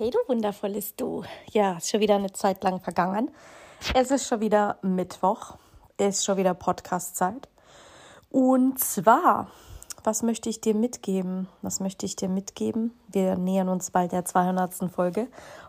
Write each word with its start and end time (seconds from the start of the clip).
Hey 0.00 0.10
du 0.10 0.18
wundervolles 0.28 0.94
Du. 0.94 1.24
Ja, 1.50 1.78
ist 1.78 1.90
schon 1.90 1.98
wieder 1.98 2.14
eine 2.14 2.32
Zeit 2.32 2.62
lang 2.62 2.78
vergangen. 2.78 3.32
Es 3.94 4.12
ist 4.12 4.28
schon 4.28 4.40
wieder 4.40 4.78
Mittwoch. 4.80 5.56
Ist 5.96 6.24
schon 6.24 6.36
wieder 6.36 6.54
Podcast-Zeit. 6.54 7.48
Und 8.30 8.78
zwar 8.78 9.50
was 10.08 10.22
möchte 10.22 10.48
ich 10.48 10.62
dir 10.62 10.74
mitgeben? 10.74 11.48
Was 11.60 11.80
möchte 11.80 12.06
ich 12.06 12.16
dir 12.16 12.30
mitgeben? 12.30 12.98
Wir 13.08 13.36
nähern 13.36 13.68
uns 13.68 13.90
bald 13.90 14.12
der 14.12 14.24
200. 14.24 14.90
Folge. 14.90 15.28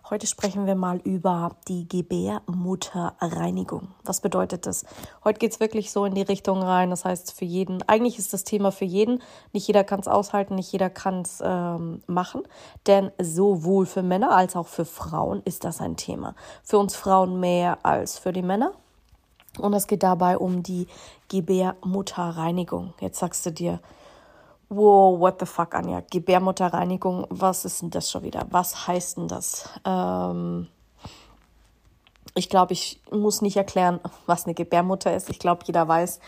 Heute 0.10 0.28
sprechen 0.28 0.66
wir 0.66 0.76
mal 0.76 1.02
über 1.04 1.58
die 1.68 1.90
Gebärmutterreinigung. 1.90 3.90
Was 4.06 4.22
bedeutet 4.22 4.66
das? 4.66 4.86
Heute 5.26 5.40
geht 5.40 5.52
es 5.52 5.60
wirklich 5.60 5.92
so 5.92 6.06
in 6.06 6.16
die 6.16 6.22
Richtung 6.22 6.64
rein. 6.64 6.90
Das 6.90 7.04
heißt, 7.04 7.34
für 7.34 7.44
jeden, 7.44 7.84
eigentlich 7.90 8.18
ist 8.18 8.32
das 8.32 8.46
Thema 8.46 8.72
für 8.72 8.86
jeden. 8.86 9.22
Nicht 9.52 9.68
jeder 9.68 9.84
kann 9.84 10.00
es 10.00 10.08
aushalten, 10.08 10.56
nicht 10.56 10.72
jeder 10.72 10.90
kann 10.90 11.24
es 11.24 11.42
ähm, 11.44 12.02
machen. 12.08 12.44
Denn 12.88 13.12
sowohl 13.22 13.86
für 13.86 14.04
Männer 14.04 14.32
als 14.32 14.56
auch 14.56 14.68
für 14.68 14.86
Frauen 14.86 15.42
ist 15.44 15.66
das 15.66 15.82
ein 15.82 15.98
Thema. 15.98 16.34
Für 16.64 16.78
uns 16.78 16.96
Frauen 16.96 17.42
mehr 17.42 17.80
als 17.84 18.18
für 18.18 18.32
die 18.32 18.44
Männer. 18.44 18.72
Und 19.58 19.74
es 19.74 19.88
geht 19.88 20.04
dabei 20.04 20.38
um 20.38 20.64
die 20.64 20.88
Gebärmutterreinigung. 21.28 22.94
Jetzt 23.02 23.20
sagst 23.20 23.46
du 23.46 23.52
dir, 23.52 23.82
Wow, 24.70 25.20
what 25.20 25.40
the 25.40 25.48
fuck, 25.48 25.74
Anja? 25.74 26.04
Gebärmutterreinigung, 26.12 27.26
was 27.30 27.66
ist 27.66 27.82
denn 27.82 27.90
das 27.90 28.12
schon 28.12 28.22
wieder? 28.22 28.46
Was 28.52 28.88
heißt 28.88 29.18
denn 29.18 29.28
das? 29.28 29.68
Ähm, 29.84 30.68
ich 32.36 32.50
glaube, 32.50 32.74
ich 32.74 33.02
muss 33.12 33.42
nicht 33.42 33.58
erklären, 33.58 34.00
was 34.28 34.46
eine 34.46 34.54
Gebärmutter 34.54 35.16
ist. 35.16 35.30
Ich 35.32 35.40
glaube, 35.40 35.64
jeder 35.66 35.88
weiß, 35.88 36.20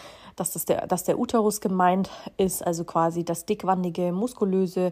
dass, 0.41 0.51
das 0.51 0.65
der, 0.65 0.87
dass 0.87 1.03
der 1.03 1.19
Uterus 1.19 1.61
gemeint 1.61 2.09
ist, 2.37 2.65
also 2.65 2.83
quasi 2.83 3.23
das 3.23 3.45
dickwandige, 3.45 4.11
muskulöse 4.11 4.91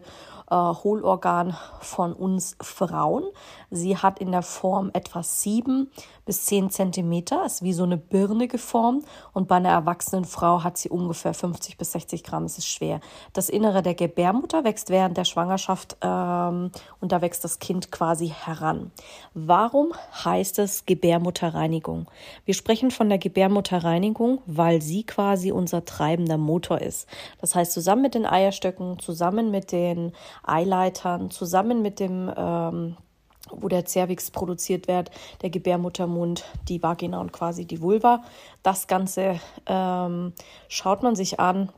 äh, 0.50 0.54
Hohlorgan 0.54 1.56
von 1.80 2.12
uns 2.12 2.56
Frauen. 2.60 3.24
Sie 3.70 3.96
hat 3.96 4.20
in 4.20 4.30
der 4.30 4.42
Form 4.42 4.90
etwa 4.92 5.24
sieben 5.24 5.90
bis 6.24 6.46
zehn 6.46 6.70
Zentimeter, 6.70 7.44
ist 7.44 7.62
wie 7.62 7.72
so 7.72 7.82
eine 7.82 7.96
Birne 7.96 8.46
geformt 8.46 9.04
und 9.32 9.48
bei 9.48 9.56
einer 9.56 9.70
erwachsenen 9.70 10.24
Frau 10.24 10.62
hat 10.62 10.78
sie 10.78 10.88
ungefähr 10.88 11.34
50 11.34 11.76
bis 11.76 11.90
60 11.92 12.22
Gramm. 12.22 12.44
Es 12.44 12.58
ist 12.58 12.68
schwer. 12.68 13.00
Das 13.32 13.48
Innere 13.48 13.82
der 13.82 13.94
Gebärmutter 13.94 14.62
wächst 14.62 14.90
während 14.90 15.16
der 15.16 15.24
Schwangerschaft 15.24 15.96
ähm, 16.02 16.70
und 17.00 17.10
da 17.10 17.20
wächst 17.20 17.42
das 17.42 17.58
Kind 17.58 17.90
quasi 17.90 18.28
heran. 18.28 18.92
Warum 19.34 19.92
heißt 20.24 20.60
es 20.60 20.86
Gebärmutterreinigung? 20.86 22.06
Wir 22.44 22.54
sprechen 22.54 22.92
von 22.92 23.08
der 23.08 23.18
Gebärmutterreinigung, 23.18 24.42
weil 24.46 24.82
sie 24.82 25.04
quasi 25.04 25.39
unser 25.52 25.84
treibender 25.84 26.38
Motor 26.38 26.80
ist. 26.80 27.08
Das 27.40 27.54
heißt, 27.54 27.72
zusammen 27.72 28.02
mit 28.02 28.14
den 28.14 28.26
Eierstöcken, 28.26 28.98
zusammen 28.98 29.50
mit 29.50 29.72
den 29.72 30.12
Eileitern, 30.44 31.30
zusammen 31.30 31.82
mit 31.82 32.00
dem 32.00 32.32
ähm, 32.36 32.96
wo 33.52 33.68
der 33.68 33.84
Cervix 33.84 34.30
produziert 34.30 34.86
wird, 34.86 35.10
der 35.42 35.50
Gebärmuttermund, 35.50 36.44
die 36.68 36.82
Vagina 36.82 37.20
und 37.20 37.32
quasi 37.32 37.64
die 37.64 37.80
Vulva. 37.80 38.22
Das 38.62 38.86
Ganze 38.86 39.40
ähm, 39.66 40.32
schaut 40.68 41.02
man 41.02 41.16
sich 41.16 41.40
an 41.40 41.70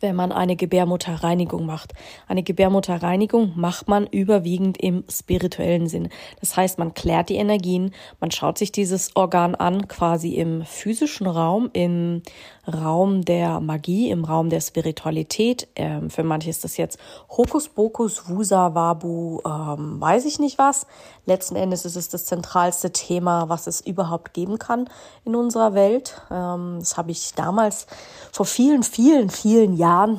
wenn 0.00 0.16
man 0.16 0.32
eine 0.32 0.56
Gebärmutterreinigung 0.56 1.64
macht. 1.64 1.94
Eine 2.26 2.42
Gebärmutterreinigung 2.42 3.52
macht 3.56 3.88
man 3.88 4.06
überwiegend 4.06 4.76
im 4.78 5.04
spirituellen 5.08 5.86
Sinn. 5.88 6.08
Das 6.40 6.56
heißt, 6.56 6.78
man 6.78 6.94
klärt 6.94 7.28
die 7.28 7.36
Energien, 7.36 7.92
man 8.20 8.30
schaut 8.30 8.58
sich 8.58 8.72
dieses 8.72 9.14
Organ 9.16 9.54
an, 9.54 9.88
quasi 9.88 10.34
im 10.34 10.64
physischen 10.64 11.26
Raum, 11.26 11.70
im 11.72 12.22
Raum 12.66 13.24
der 13.24 13.60
Magie, 13.60 14.10
im 14.10 14.24
Raum 14.24 14.48
der 14.50 14.60
Spiritualität. 14.60 15.68
Ähm, 15.74 16.10
für 16.10 16.22
manche 16.22 16.50
ist 16.50 16.64
das 16.64 16.76
jetzt 16.76 16.98
Hokuspokus, 17.30 18.28
Wusa, 18.28 18.74
Wabu, 18.74 19.40
ähm, 19.44 20.00
weiß 20.00 20.24
ich 20.26 20.38
nicht 20.38 20.58
was. 20.58 20.86
Letzten 21.26 21.56
Endes 21.56 21.84
ist 21.84 21.96
es 21.96 22.08
das 22.08 22.24
zentralste 22.24 22.92
Thema, 22.92 23.48
was 23.48 23.66
es 23.66 23.80
überhaupt 23.80 24.32
geben 24.32 24.58
kann 24.58 24.88
in 25.24 25.34
unserer 25.34 25.74
Welt. 25.74 26.22
Ähm, 26.30 26.76
das 26.78 26.96
habe 26.96 27.10
ich 27.10 27.34
damals 27.34 27.86
vor 28.30 28.46
vielen, 28.46 28.82
vielen, 28.82 29.30
vielen 29.30 29.76
Jahren 29.76 30.18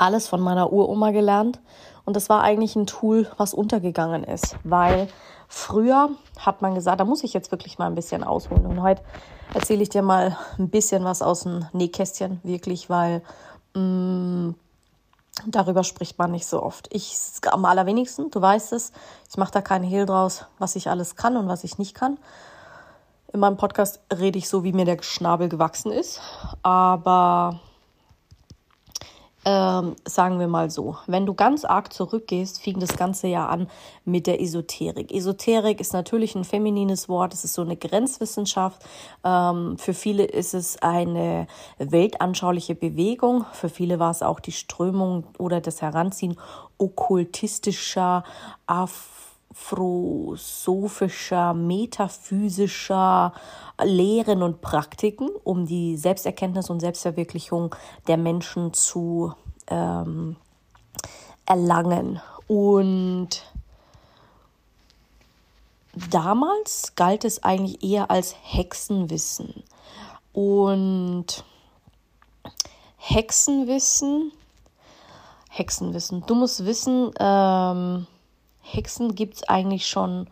alles 0.00 0.28
von 0.28 0.40
meiner 0.40 0.72
Uroma 0.72 1.10
gelernt. 1.10 1.60
Und 2.04 2.16
das 2.16 2.28
war 2.28 2.42
eigentlich 2.42 2.76
ein 2.76 2.86
Tool, 2.86 3.30
was 3.36 3.54
untergegangen 3.54 4.24
ist, 4.24 4.56
weil 4.64 5.08
früher 5.48 6.10
hat 6.38 6.62
man 6.62 6.74
gesagt, 6.74 7.00
da 7.00 7.04
muss 7.04 7.22
ich 7.22 7.34
jetzt 7.34 7.52
wirklich 7.52 7.78
mal 7.78 7.86
ein 7.86 7.94
bisschen 7.94 8.24
ausholen. 8.24 8.66
Und 8.66 8.82
heute 8.82 9.02
erzähle 9.54 9.82
ich 9.82 9.90
dir 9.90 10.02
mal 10.02 10.36
ein 10.58 10.70
bisschen 10.70 11.04
was 11.04 11.22
aus 11.22 11.42
dem 11.42 11.66
Nähkästchen, 11.72 12.40
wirklich, 12.42 12.88
weil 12.88 13.22
mh, 13.74 13.82
mm, 13.82 14.54
darüber 15.46 15.84
spricht 15.84 16.18
man 16.18 16.30
nicht 16.32 16.46
so 16.46 16.62
oft. 16.62 16.88
Ich 16.92 17.16
am 17.50 17.64
allerwenigsten, 17.64 18.30
du 18.30 18.40
weißt 18.40 18.72
es, 18.72 18.92
ich 19.28 19.36
mache 19.36 19.52
da 19.52 19.60
keinen 19.60 19.84
Hehl 19.84 20.06
draus, 20.06 20.46
was 20.58 20.76
ich 20.76 20.88
alles 20.88 21.16
kann 21.16 21.36
und 21.36 21.48
was 21.48 21.64
ich 21.64 21.78
nicht 21.78 21.94
kann. 21.94 22.18
In 23.32 23.40
meinem 23.40 23.56
Podcast 23.56 24.00
rede 24.12 24.38
ich 24.38 24.48
so, 24.48 24.64
wie 24.64 24.72
mir 24.72 24.84
der 24.84 25.00
Schnabel 25.02 25.48
gewachsen 25.48 25.92
ist. 25.92 26.20
Aber 26.62 27.60
ähm, 29.44 29.96
sagen 30.06 30.38
wir 30.38 30.48
mal 30.48 30.70
so, 30.70 30.96
wenn 31.06 31.24
du 31.24 31.34
ganz 31.34 31.64
arg 31.64 31.92
zurückgehst, 31.92 32.60
fing 32.60 32.78
das 32.78 32.96
Ganze 32.96 33.26
ja 33.26 33.46
an 33.46 33.68
mit 34.04 34.26
der 34.26 34.40
Esoterik. 34.40 35.12
Esoterik 35.12 35.80
ist 35.80 35.92
natürlich 35.92 36.34
ein 36.34 36.44
feminines 36.44 37.08
Wort, 37.08 37.32
es 37.32 37.44
ist 37.44 37.54
so 37.54 37.62
eine 37.62 37.76
Grenzwissenschaft. 37.76 38.84
Ähm, 39.24 39.78
für 39.78 39.94
viele 39.94 40.24
ist 40.24 40.52
es 40.52 40.82
eine 40.82 41.46
weltanschauliche 41.78 42.74
Bewegung, 42.74 43.46
für 43.52 43.70
viele 43.70 43.98
war 43.98 44.10
es 44.10 44.22
auch 44.22 44.40
die 44.40 44.52
Strömung 44.52 45.24
oder 45.38 45.60
das 45.60 45.80
Heranziehen 45.80 46.36
okkultistischer, 46.78 48.24
Af 48.66 49.29
afrosophischer, 49.50 51.54
metaphysischer 51.54 53.32
Lehren 53.82 54.42
und 54.42 54.60
Praktiken, 54.60 55.30
um 55.44 55.64
die 55.66 55.96
Selbsterkenntnis 55.96 56.68
und 56.70 56.80
Selbstverwirklichung 56.80 57.74
der 58.06 58.16
Menschen 58.16 58.72
zu 58.72 59.34
ähm, 59.66 60.36
erlangen. 61.46 62.20
Und 62.46 63.42
damals 66.10 66.94
galt 66.94 67.24
es 67.24 67.42
eigentlich 67.42 67.82
eher 67.82 68.10
als 68.10 68.36
Hexenwissen. 68.42 69.64
Und 70.32 71.44
Hexenwissen, 72.98 74.30
Hexenwissen, 75.48 76.24
du 76.26 76.36
musst 76.36 76.64
wissen, 76.64 77.10
ähm, 77.18 78.06
Hexen 78.72 79.14
gibt 79.14 79.34
es 79.34 79.48
eigentlich 79.48 79.86
schon 79.86 80.28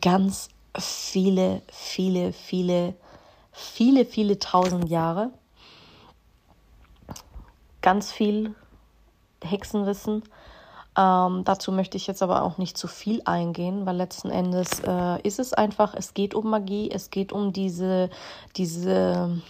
ganz 0.00 0.48
viele, 0.78 1.62
viele, 1.68 2.32
viele, 2.32 2.94
viele, 3.52 4.04
viele 4.04 4.38
tausend 4.38 4.88
Jahre. 4.88 5.30
Ganz 7.82 8.12
viel 8.12 8.54
Hexenwissen. 9.42 10.22
Ähm, 10.98 11.44
dazu 11.44 11.72
möchte 11.72 11.96
ich 11.96 12.06
jetzt 12.06 12.22
aber 12.22 12.42
auch 12.42 12.58
nicht 12.58 12.78
zu 12.78 12.88
viel 12.88 13.20
eingehen, 13.26 13.84
weil 13.84 13.96
letzten 13.96 14.30
Endes 14.30 14.80
äh, 14.80 15.20
ist 15.22 15.38
es 15.38 15.52
einfach, 15.52 15.94
es 15.94 16.14
geht 16.14 16.34
um 16.34 16.48
Magie, 16.48 16.90
es 16.90 17.10
geht 17.10 17.32
um 17.32 17.52
diese, 17.52 18.08
diese 18.56 19.42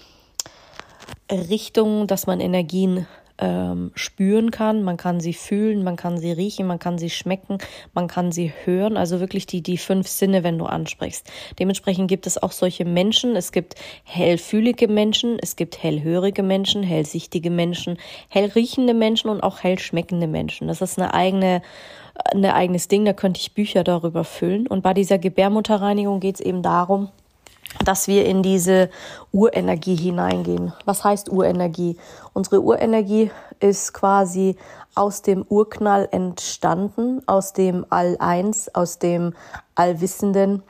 Richtung, 1.30 2.08
dass 2.08 2.26
man 2.26 2.40
Energien 2.40 3.06
ähm, 3.38 3.90
spüren 3.94 4.50
kann, 4.50 4.82
man 4.82 4.96
kann 4.96 5.20
sie 5.20 5.34
fühlen, 5.34 5.84
man 5.84 5.96
kann 5.96 6.18
sie 6.18 6.32
riechen, 6.32 6.66
man 6.66 6.78
kann 6.78 6.98
sie 6.98 7.10
schmecken, 7.10 7.58
man 7.94 8.08
kann 8.08 8.32
sie 8.32 8.52
hören, 8.64 8.96
also 8.96 9.20
wirklich 9.20 9.46
die, 9.46 9.62
die 9.62 9.78
fünf 9.78 10.08
Sinne, 10.08 10.42
wenn 10.44 10.58
du 10.58 10.66
ansprichst. 10.66 11.30
Dementsprechend 11.58 12.08
gibt 12.08 12.26
es 12.26 12.42
auch 12.42 12.52
solche 12.52 12.84
Menschen, 12.84 13.36
es 13.36 13.52
gibt 13.52 13.74
hellfühlige 14.04 14.88
Menschen, 14.88 15.38
es 15.40 15.56
gibt 15.56 15.82
hellhörige 15.82 16.42
Menschen, 16.42 16.82
hellsichtige 16.82 17.50
Menschen, 17.50 17.98
hellriechende 18.28 18.94
Menschen 18.94 19.30
und 19.30 19.42
auch 19.42 19.62
hellschmeckende 19.62 20.26
Menschen. 20.26 20.68
Das 20.68 20.80
ist 20.80 20.98
eine 20.98 21.14
eigene 21.14 21.62
ein 22.32 22.44
eigenes 22.46 22.88
Ding, 22.88 23.04
da 23.04 23.12
könnte 23.12 23.40
ich 23.40 23.52
Bücher 23.52 23.84
darüber 23.84 24.24
füllen. 24.24 24.66
Und 24.66 24.82
bei 24.82 24.94
dieser 24.94 25.18
Gebärmutterreinigung 25.18 26.20
geht 26.20 26.36
es 26.36 26.40
eben 26.40 26.62
darum, 26.62 27.10
dass 27.84 28.08
wir 28.08 28.26
in 28.26 28.42
diese 28.42 28.90
Urenergie 29.32 29.96
hineingehen. 29.96 30.72
Was 30.84 31.04
heißt 31.04 31.30
Urenergie? 31.30 31.96
Unsere 32.32 32.60
Urenergie 32.60 33.30
ist 33.60 33.92
quasi 33.92 34.56
aus 34.94 35.22
dem 35.22 35.44
Urknall 35.48 36.08
entstanden, 36.10 37.22
aus 37.26 37.52
dem 37.52 37.84
All-Eins, 37.90 38.74
aus 38.74 38.98
dem 38.98 39.34
Allwissenden 39.74 40.62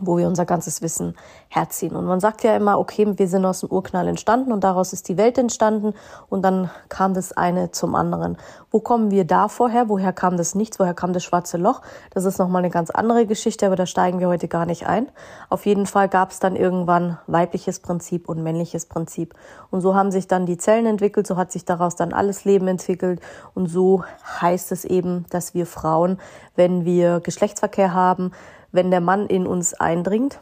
wo 0.00 0.16
wir 0.18 0.26
unser 0.26 0.44
ganzes 0.44 0.82
Wissen 0.82 1.14
herziehen. 1.48 1.96
Und 1.96 2.06
man 2.06 2.20
sagt 2.20 2.44
ja 2.44 2.56
immer, 2.56 2.78
okay, 2.78 3.06
wir 3.16 3.28
sind 3.28 3.44
aus 3.44 3.60
dem 3.60 3.70
Urknall 3.70 4.08
entstanden 4.08 4.52
und 4.52 4.64
daraus 4.64 4.92
ist 4.92 5.08
die 5.08 5.16
Welt 5.16 5.38
entstanden 5.38 5.94
und 6.28 6.42
dann 6.42 6.70
kam 6.88 7.14
das 7.14 7.32
eine 7.32 7.70
zum 7.70 7.94
anderen. 7.94 8.36
Wo 8.70 8.80
kommen 8.80 9.10
wir 9.10 9.24
da 9.24 9.48
vorher? 9.48 9.88
Woher 9.88 10.12
kam 10.12 10.36
das 10.36 10.54
Nichts? 10.54 10.78
Woher 10.78 10.94
kam 10.94 11.12
das 11.12 11.24
schwarze 11.24 11.56
Loch? 11.56 11.80
Das 12.10 12.24
ist 12.24 12.38
nochmal 12.38 12.62
eine 12.62 12.70
ganz 12.70 12.90
andere 12.90 13.26
Geschichte, 13.26 13.66
aber 13.66 13.76
da 13.76 13.86
steigen 13.86 14.20
wir 14.20 14.28
heute 14.28 14.48
gar 14.48 14.66
nicht 14.66 14.86
ein. 14.86 15.08
Auf 15.48 15.64
jeden 15.64 15.86
Fall 15.86 16.08
gab 16.08 16.30
es 16.30 16.38
dann 16.38 16.54
irgendwann 16.54 17.18
weibliches 17.26 17.80
Prinzip 17.80 18.28
und 18.28 18.42
männliches 18.42 18.86
Prinzip. 18.86 19.34
Und 19.70 19.80
so 19.80 19.94
haben 19.94 20.10
sich 20.10 20.28
dann 20.28 20.44
die 20.44 20.58
Zellen 20.58 20.86
entwickelt, 20.86 21.26
so 21.26 21.36
hat 21.36 21.50
sich 21.50 21.64
daraus 21.64 21.96
dann 21.96 22.12
alles 22.12 22.44
Leben 22.44 22.68
entwickelt 22.68 23.20
und 23.54 23.68
so 23.68 24.04
heißt 24.40 24.72
es 24.72 24.84
eben, 24.84 25.24
dass 25.30 25.54
wir 25.54 25.66
Frauen, 25.66 26.18
wenn 26.56 26.84
wir 26.84 27.20
Geschlechtsverkehr 27.20 27.94
haben, 27.94 28.32
wenn 28.72 28.90
der 28.90 29.00
Mann 29.00 29.26
in 29.26 29.46
uns 29.46 29.74
eindringt 29.74 30.40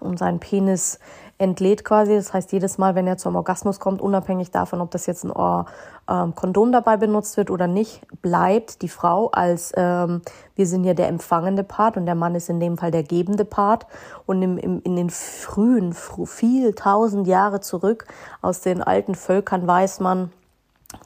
und 0.00 0.18
seinen 0.18 0.38
Penis 0.38 0.98
entlädt 1.38 1.84
quasi. 1.84 2.14
Das 2.14 2.32
heißt, 2.32 2.52
jedes 2.52 2.78
Mal, 2.78 2.94
wenn 2.94 3.06
er 3.06 3.16
zum 3.16 3.36
Orgasmus 3.36 3.80
kommt, 3.80 4.00
unabhängig 4.00 4.50
davon, 4.50 4.80
ob 4.80 4.90
das 4.90 5.06
jetzt 5.06 5.24
ein 5.24 5.32
Ohr, 5.32 5.66
ähm, 6.08 6.34
Kondom 6.34 6.72
dabei 6.72 6.96
benutzt 6.96 7.36
wird 7.36 7.50
oder 7.50 7.66
nicht, 7.66 8.02
bleibt 8.22 8.82
die 8.82 8.88
Frau 8.88 9.28
als, 9.30 9.72
ähm, 9.76 10.22
wir 10.54 10.66
sind 10.66 10.84
ja 10.84 10.94
der 10.94 11.08
empfangende 11.08 11.64
Part 11.64 11.96
und 11.96 12.06
der 12.06 12.14
Mann 12.14 12.34
ist 12.34 12.48
in 12.48 12.60
dem 12.60 12.78
Fall 12.78 12.90
der 12.90 13.02
gebende 13.02 13.44
Part. 13.44 13.86
Und 14.26 14.42
im, 14.42 14.58
im, 14.58 14.80
in 14.82 14.96
den 14.96 15.10
frühen, 15.10 15.94
viel 15.94 16.74
tausend 16.74 17.26
Jahre 17.26 17.60
zurück 17.60 18.06
aus 18.40 18.60
den 18.60 18.82
alten 18.82 19.14
Völkern 19.14 19.66
weiß 19.66 20.00
man, 20.00 20.32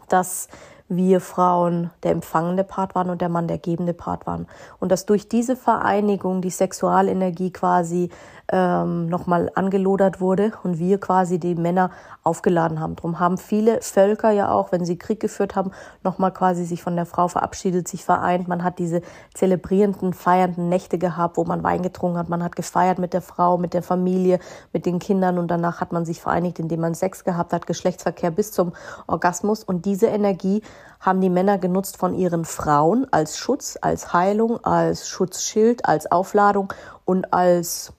dass 0.09 0.49
wir 0.89 1.21
Frauen 1.21 1.91
der 2.03 2.13
empfangende 2.13 2.65
Part 2.65 2.95
waren 2.95 3.11
und 3.11 3.21
der 3.21 3.29
Mann 3.29 3.49
der 3.49 3.59
gebende 3.59 3.93
Part 3.93 4.27
waren. 4.27 4.47
Und 4.79 4.93
dass 4.93 5.07
durch 5.07 5.29
diese 5.29 5.57
Vereinigung 5.57 6.43
die 6.43 6.51
Sexualenergie 6.51 7.51
quasi 7.51 8.11
ähm, 8.53 9.07
nochmal 9.07 9.51
angelodert 9.55 10.21
wurde 10.21 10.53
und 10.63 10.79
wir 10.79 10.99
quasi 11.01 11.39
die 11.39 11.55
Männer 11.55 11.91
aufgeladen 12.23 12.81
haben. 12.81 12.97
Darum 12.97 13.19
haben 13.19 13.39
viele 13.39 13.81
Völker 13.83 14.31
ja 14.31 14.51
auch, 14.51 14.73
wenn 14.73 14.85
sie 14.85 14.99
Krieg 14.99 15.21
geführt 15.21 15.57
haben, 15.57 15.71
nochmal 16.05 16.33
quasi 16.33 16.65
sich 16.65 16.83
von 16.83 16.97
der 16.97 17.07
Frau 17.07 17.29
verabschiedet, 17.29 17.89
sich 17.89 18.05
vereint. 18.05 18.49
Man 18.49 18.65
hat 18.65 18.79
diese 18.79 19.03
zelebrierenden, 19.35 20.13
feiernden 20.13 20.69
Nächte 20.69 20.99
gehabt, 20.99 21.37
wo 21.37 21.45
man 21.45 21.63
Wein 21.63 21.83
getrunken 21.83 22.19
hat. 22.19 22.29
Man 22.29 22.43
hat 22.43 22.57
gefeiert 22.57 22.99
mit 22.99 23.13
der 23.13 23.23
Frau, 23.23 23.59
mit 23.59 23.75
der 23.75 23.83
Familie, 23.83 24.39
mit 24.73 24.87
den 24.87 24.99
Kindern 24.99 25.39
und 25.39 25.49
danach 25.49 25.81
hat 25.81 25.93
man 25.93 26.05
sich 26.05 26.21
vereinigt, 26.21 26.59
indem 26.59 26.81
man 26.81 26.95
Sex 26.95 27.25
gehabt 27.25 27.53
hat, 27.53 27.67
Geschlechtsverkehr 27.67 28.31
bis 28.31 28.53
zum 28.53 28.73
Orgasmus. 29.07 29.65
Und 29.65 29.85
diese 29.85 30.07
Energie 30.07 30.63
haben 31.01 31.21
die 31.21 31.31
Männer 31.31 31.59
genutzt 31.59 31.97
von 31.97 32.15
ihren 32.15 32.45
Frauen 32.45 33.07
als 33.13 33.39
Schutz, 33.39 33.79
als 33.81 34.13
Heilung, 34.13 34.65
als 34.65 35.09
Schutzschild, 35.09 35.85
als 35.85 36.11
Aufladung 36.11 36.73
und 37.05 37.33
als 37.33 37.93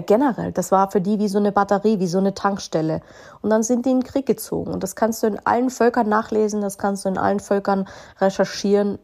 generell, 0.00 0.52
das 0.52 0.72
war 0.72 0.90
für 0.90 1.00
die 1.00 1.18
wie 1.18 1.28
so 1.28 1.38
eine 1.38 1.52
Batterie, 1.52 1.98
wie 2.00 2.06
so 2.06 2.18
eine 2.18 2.34
Tankstelle. 2.34 3.02
Und 3.42 3.50
dann 3.50 3.62
sind 3.62 3.84
die 3.84 3.90
in 3.90 4.00
den 4.00 4.06
Krieg 4.06 4.26
gezogen. 4.26 4.72
Und 4.72 4.82
das 4.82 4.96
kannst 4.96 5.22
du 5.22 5.26
in 5.26 5.38
allen 5.44 5.70
Völkern 5.70 6.08
nachlesen, 6.08 6.62
das 6.62 6.78
kannst 6.78 7.04
du 7.04 7.10
in 7.10 7.18
allen 7.18 7.40
Völkern 7.40 7.86
recherchieren. 8.20 8.98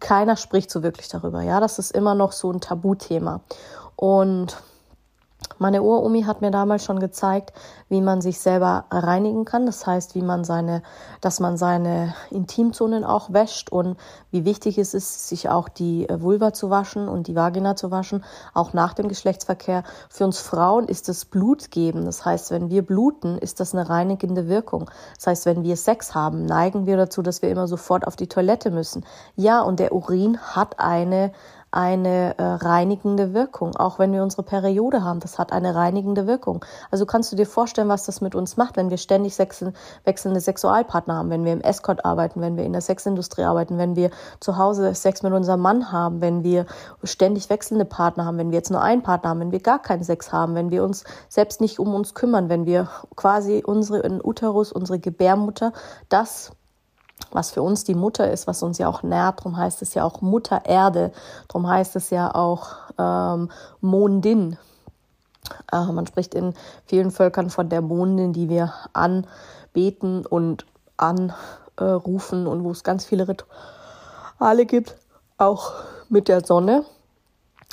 Keiner 0.00 0.36
spricht 0.36 0.70
so 0.70 0.82
wirklich 0.82 1.08
darüber. 1.08 1.42
Ja, 1.42 1.60
das 1.60 1.78
ist 1.78 1.92
immer 1.92 2.14
noch 2.14 2.32
so 2.32 2.50
ein 2.50 2.60
Tabuthema. 2.60 3.40
Und 3.94 4.56
meine 5.58 5.82
Uromi 5.82 6.22
hat 6.22 6.40
mir 6.42 6.50
damals 6.50 6.84
schon 6.84 7.00
gezeigt, 7.00 7.52
wie 7.88 8.00
man 8.00 8.20
sich 8.20 8.40
selber 8.40 8.84
reinigen 8.90 9.44
kann. 9.44 9.66
Das 9.66 9.86
heißt, 9.86 10.14
wie 10.14 10.22
man 10.22 10.44
seine, 10.44 10.82
dass 11.20 11.40
man 11.40 11.56
seine 11.56 12.14
Intimzonen 12.30 13.04
auch 13.04 13.32
wäscht 13.32 13.70
und 13.70 13.96
wie 14.30 14.44
wichtig 14.44 14.78
es 14.78 14.94
ist, 14.94 15.28
sich 15.28 15.48
auch 15.48 15.68
die 15.68 16.08
äh, 16.08 16.20
Vulva 16.20 16.52
zu 16.52 16.70
waschen 16.70 17.08
und 17.08 17.26
die 17.26 17.34
Vagina 17.34 17.76
zu 17.76 17.90
waschen, 17.90 18.24
auch 18.54 18.72
nach 18.72 18.94
dem 18.94 19.08
Geschlechtsverkehr. 19.08 19.84
Für 20.08 20.24
uns 20.24 20.40
Frauen 20.40 20.88
ist 20.88 21.08
es 21.08 21.24
Blut 21.24 21.70
geben. 21.70 22.04
Das 22.04 22.24
heißt, 22.24 22.50
wenn 22.50 22.70
wir 22.70 22.84
bluten, 22.84 23.38
ist 23.38 23.60
das 23.60 23.74
eine 23.74 23.88
reinigende 23.88 24.48
Wirkung. 24.48 24.90
Das 25.16 25.26
heißt, 25.26 25.46
wenn 25.46 25.62
wir 25.62 25.76
Sex 25.76 26.14
haben, 26.14 26.44
neigen 26.44 26.86
wir 26.86 26.96
dazu, 26.96 27.22
dass 27.22 27.42
wir 27.42 27.50
immer 27.50 27.66
sofort 27.66 28.06
auf 28.06 28.16
die 28.16 28.28
Toilette 28.28 28.70
müssen. 28.70 29.04
Ja, 29.36 29.62
und 29.62 29.80
der 29.80 29.92
Urin 29.92 30.38
hat 30.38 30.80
eine 30.80 31.32
eine 31.76 32.38
äh, 32.38 32.42
reinigende 32.42 33.34
Wirkung. 33.34 33.76
Auch 33.76 33.98
wenn 33.98 34.10
wir 34.12 34.22
unsere 34.22 34.42
Periode 34.42 35.04
haben, 35.04 35.20
das 35.20 35.38
hat 35.38 35.52
eine 35.52 35.74
reinigende 35.74 36.26
Wirkung. 36.26 36.64
Also 36.90 37.04
kannst 37.04 37.30
du 37.30 37.36
dir 37.36 37.46
vorstellen, 37.46 37.90
was 37.90 38.06
das 38.06 38.22
mit 38.22 38.34
uns 38.34 38.56
macht, 38.56 38.78
wenn 38.78 38.88
wir 38.88 38.96
ständig 38.96 39.38
wechselnde 39.38 40.40
Sexualpartner 40.40 41.16
haben, 41.16 41.28
wenn 41.28 41.44
wir 41.44 41.52
im 41.52 41.60
Escort 41.60 42.04
arbeiten, 42.06 42.40
wenn 42.40 42.56
wir 42.56 42.64
in 42.64 42.72
der 42.72 42.80
Sexindustrie 42.80 43.44
arbeiten, 43.44 43.76
wenn 43.76 43.94
wir 43.94 44.10
zu 44.40 44.56
Hause 44.56 44.94
Sex 44.94 45.22
mit 45.22 45.34
unserem 45.34 45.60
Mann 45.60 45.92
haben, 45.92 46.22
wenn 46.22 46.42
wir 46.42 46.64
ständig 47.04 47.50
wechselnde 47.50 47.84
Partner 47.84 48.24
haben, 48.24 48.38
wenn 48.38 48.50
wir 48.50 48.56
jetzt 48.56 48.70
nur 48.70 48.80
einen 48.80 49.02
Partner 49.02 49.30
haben, 49.30 49.40
wenn 49.40 49.52
wir 49.52 49.60
gar 49.60 49.82
keinen 49.82 50.02
Sex 50.02 50.32
haben, 50.32 50.54
wenn 50.54 50.70
wir 50.70 50.82
uns 50.82 51.04
selbst 51.28 51.60
nicht 51.60 51.78
um 51.78 51.94
uns 51.94 52.14
kümmern, 52.14 52.48
wenn 52.48 52.64
wir 52.64 52.88
quasi 53.16 53.62
unsere 53.64 54.20
Uterus, 54.24 54.72
unsere 54.72 54.98
Gebärmutter, 54.98 55.72
das 56.08 56.52
was 57.30 57.50
für 57.50 57.62
uns 57.62 57.84
die 57.84 57.94
Mutter 57.94 58.30
ist, 58.30 58.46
was 58.46 58.62
uns 58.62 58.78
ja 58.78 58.88
auch 58.88 59.02
nährt. 59.02 59.40
Darum 59.40 59.56
heißt 59.56 59.82
es 59.82 59.94
ja 59.94 60.04
auch 60.04 60.20
Mutter 60.20 60.64
Erde. 60.64 61.12
Darum 61.48 61.68
heißt 61.68 61.96
es 61.96 62.10
ja 62.10 62.34
auch 62.34 62.68
ähm, 62.98 63.50
Mondin. 63.80 64.58
Äh, 65.72 65.84
man 65.92 66.06
spricht 66.06 66.34
in 66.34 66.54
vielen 66.86 67.10
Völkern 67.10 67.50
von 67.50 67.68
der 67.68 67.82
Mondin, 67.82 68.32
die 68.32 68.48
wir 68.48 68.72
anbeten 68.92 70.26
und 70.26 70.66
anrufen 70.96 72.46
äh, 72.46 72.48
und 72.48 72.64
wo 72.64 72.70
es 72.70 72.84
ganz 72.84 73.04
viele 73.04 73.28
Rituale 73.28 74.66
gibt, 74.66 74.96
auch 75.38 75.72
mit 76.08 76.28
der 76.28 76.44
Sonne. 76.44 76.84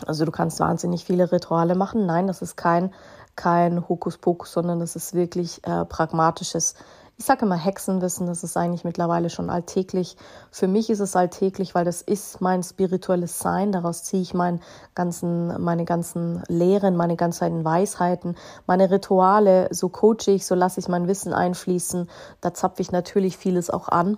Also 0.05 0.25
du 0.25 0.31
kannst 0.31 0.59
wahnsinnig 0.59 1.05
viele 1.05 1.31
Rituale 1.31 1.75
machen. 1.75 2.05
Nein, 2.05 2.27
das 2.27 2.41
ist 2.41 2.57
kein, 2.57 2.93
kein 3.35 3.87
Hokuspokus, 3.87 4.51
sondern 4.51 4.79
das 4.79 4.95
ist 4.95 5.13
wirklich 5.13 5.65
äh, 5.65 5.85
pragmatisches 5.85 6.75
ich 7.23 7.27
sage 7.27 7.45
immer 7.45 7.55
Hexenwissen, 7.55 8.27
das 8.27 8.43
ist 8.43 8.57
eigentlich 8.57 8.83
mittlerweile 8.83 9.29
schon 9.29 9.49
alltäglich. 9.49 10.17
Für 10.51 10.67
mich 10.67 10.89
ist 10.89 10.99
es 10.99 11.15
alltäglich, 11.15 11.73
weil 11.73 11.85
das 11.85 12.01
ist 12.01 12.41
mein 12.41 12.63
spirituelles 12.63 13.39
Sein. 13.39 13.71
Daraus 13.71 14.03
ziehe 14.03 14.21
ich 14.21 14.33
mein 14.33 14.59
ganzen, 14.93 15.63
meine 15.63 15.85
ganzen 15.85 16.43
Lehren, 16.49 16.97
meine 16.97 17.15
ganzen 17.15 17.63
Weisheiten, 17.63 18.35
meine 18.67 18.91
Rituale. 18.91 19.69
So 19.71 19.87
coache 19.87 20.31
ich, 20.31 20.45
so 20.45 20.53
lasse 20.53 20.81
ich 20.81 20.89
mein 20.89 21.07
Wissen 21.07 21.33
einfließen. 21.33 22.09
Da 22.41 22.53
zapfe 22.53 22.81
ich 22.81 22.91
natürlich 22.91 23.37
vieles 23.37 23.69
auch 23.69 23.87
an. 23.87 24.17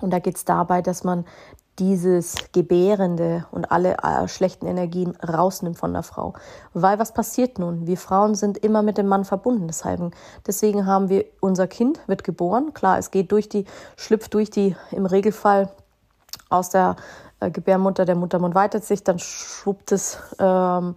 Und 0.00 0.12
da 0.12 0.20
geht 0.20 0.36
es 0.36 0.44
dabei, 0.44 0.82
dass 0.82 1.02
man 1.02 1.24
dieses 1.78 2.34
Gebärende 2.52 3.46
und 3.50 3.70
alle 3.70 3.96
äh, 3.98 4.28
schlechten 4.28 4.66
Energien 4.66 5.16
rausnimmt 5.16 5.78
von 5.78 5.92
der 5.92 6.02
Frau. 6.02 6.34
Weil 6.72 6.98
was 6.98 7.12
passiert 7.12 7.58
nun? 7.58 7.86
Wir 7.86 7.96
Frauen 7.96 8.34
sind 8.34 8.58
immer 8.58 8.82
mit 8.82 8.98
dem 8.98 9.06
Mann 9.06 9.24
verbunden. 9.24 9.70
Deswegen 10.46 10.86
haben 10.86 11.08
wir, 11.08 11.24
unser 11.40 11.66
Kind 11.66 12.00
wird 12.06 12.24
geboren. 12.24 12.72
Klar, 12.74 12.98
es 12.98 13.10
geht 13.10 13.32
durch 13.32 13.48
die, 13.48 13.64
schlüpft 13.96 14.34
durch 14.34 14.50
die, 14.50 14.76
im 14.90 15.06
Regelfall 15.06 15.70
aus 16.48 16.70
der 16.70 16.96
äh, 17.40 17.50
Gebärmutter, 17.50 18.04
der 18.04 18.16
Muttermund 18.16 18.54
weitet 18.54 18.84
sich, 18.84 19.04
dann 19.04 19.18
schwuppt 19.18 19.92
es 19.92 20.18
ähm, 20.38 20.94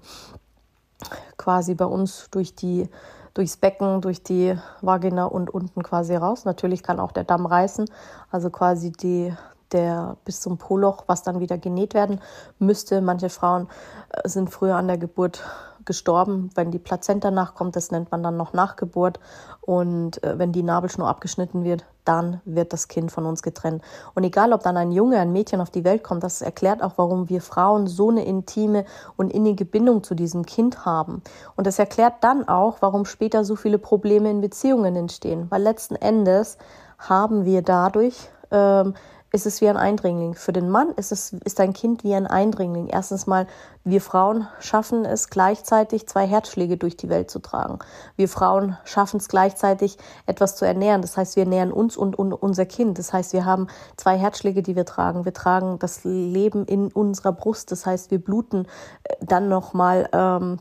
quasi 1.38 1.76
bei 1.76 1.86
uns 1.86 2.28
durch 2.32 2.56
die 2.56 2.90
durchs 3.34 3.58
Becken, 3.58 4.02
durch 4.02 4.24
die 4.24 4.58
Vagina 4.82 5.26
und 5.26 5.50
unten 5.50 5.84
quasi 5.84 6.16
raus. 6.16 6.46
Natürlich 6.46 6.84
kann 6.84 7.00
auch 7.00 7.12
der 7.12 7.24
Damm 7.24 7.46
reißen, 7.46 7.86
also 8.32 8.50
quasi 8.50 8.92
die, 8.92 9.34
der 9.72 10.18
bis 10.26 10.42
zum 10.42 10.58
Poloch, 10.58 11.04
was 11.08 11.24
dann 11.24 11.40
wieder 11.40 11.58
genäht 11.58 11.94
werden 11.94 12.22
müsste. 12.60 13.02
Manche 13.02 13.30
Frauen 13.30 13.68
äh, 14.10 14.28
sind 14.28 14.50
früher 14.50 14.76
an 14.76 14.88
der 14.88 14.98
Geburt 14.98 15.44
gestorben, 15.90 16.52
wenn 16.54 16.70
die 16.70 16.78
Plazenta 16.78 17.32
nachkommt, 17.32 17.76
das 17.76 17.90
nennt 17.90 18.12
man 18.12 18.22
dann 18.22 18.38
noch 18.38 18.54
Nachgeburt. 18.54 19.20
Und 19.62 20.24
äh, 20.24 20.38
wenn 20.38 20.52
die 20.52 20.62
Nabelschnur 20.62 21.08
abgeschnitten 21.08 21.64
wird, 21.64 21.84
dann 22.06 22.42
wird 22.46 22.74
das 22.74 22.88
Kind 22.88 23.12
von 23.12 23.26
uns 23.26 23.42
getrennt. 23.42 23.84
Und 24.14 24.24
egal, 24.24 24.54
ob 24.54 24.62
dann 24.62 24.78
ein 24.78 24.92
Junge, 24.92 25.20
ein 25.20 25.32
Mädchen 25.32 25.62
auf 25.62 25.72
die 25.72 25.84
Welt 25.84 26.04
kommt, 26.04 26.24
das 26.24 26.42
erklärt 26.44 26.84
auch, 26.84 26.94
warum 26.98 27.28
wir 27.28 27.42
Frauen 27.42 27.88
so 27.88 28.10
eine 28.10 28.24
intime 28.24 28.86
und 29.18 29.34
innige 29.34 29.66
Bindung 29.66 30.04
zu 30.04 30.16
diesem 30.16 30.46
Kind 30.46 30.86
haben. 30.86 31.24
Und 31.56 31.66
das 31.66 31.80
erklärt 31.80 32.16
dann 32.22 32.48
auch, 32.48 32.78
warum 32.82 33.06
später 33.06 33.44
so 33.44 33.56
viele 33.56 33.80
Probleme 33.80 34.30
in 34.30 34.42
Beziehungen 34.42 34.96
entstehen. 34.96 35.48
Weil 35.50 35.64
letzten 35.64 35.96
Endes 35.96 36.60
haben 37.00 37.46
wir 37.46 37.64
dadurch 37.64 38.30
ähm, 38.52 38.94
ist 39.32 39.46
es 39.46 39.62
wie 39.62 39.70
ein 39.70 39.78
Eindringling. 39.78 40.34
Für 40.34 40.54
den 40.54 40.70
Mann 40.70 40.90
ist 40.96 41.12
es 41.12 41.34
ist 41.34 41.60
ein 41.60 41.74
Kind 41.74 42.04
wie 42.04 42.16
ein 42.16 42.26
Eindringling. 42.26 42.88
Erstens 42.88 43.28
mal, 43.28 43.48
wir 43.84 44.02
Frauen 44.02 44.48
schaffen 44.60 45.06
es 45.06 45.30
gleichzeitig 45.30 46.08
zwei 46.08 46.26
Herzschläge 46.26 46.78
durch 46.78 46.98
die 46.98 47.10
Welt 47.10 47.30
zu 47.30 47.40
tragen. 47.40 47.80
Wir 48.16 48.28
Frauen 48.28 48.78
schaffen 48.86 49.18
es 49.18 49.28
gleichzeitig 49.28 49.98
etwas 50.26 50.56
zu 50.56 50.66
ernähren. 50.66 51.02
Das 51.02 51.16
heißt, 51.16 51.36
wir 51.36 51.44
ernähren 51.44 51.72
uns 51.72 51.96
und, 51.96 52.18
und 52.18 52.34
unser 52.34 52.66
Kind. 52.66 52.98
Das 52.98 53.14
heißt, 53.14 53.34
wir 53.34 53.46
haben 53.46 53.68
zwei 53.98 54.18
Herzschläge, 54.18 54.64
die 54.64 54.76
wir 54.76 54.86
tragen. 54.86 55.26
Wir 55.26 55.34
tragen 55.34 55.78
das 55.80 56.04
Leben 56.04 56.66
in 56.66 56.92
unserer 56.92 57.32
Brust. 57.32 57.72
Das 57.72 57.86
heißt, 57.86 58.10
wir 58.12 58.24
bluten 58.24 58.66
äh, 59.04 59.16
dann 59.22 59.48
noch 59.48 59.74
mal 59.74 60.10
ähm, 60.12 60.58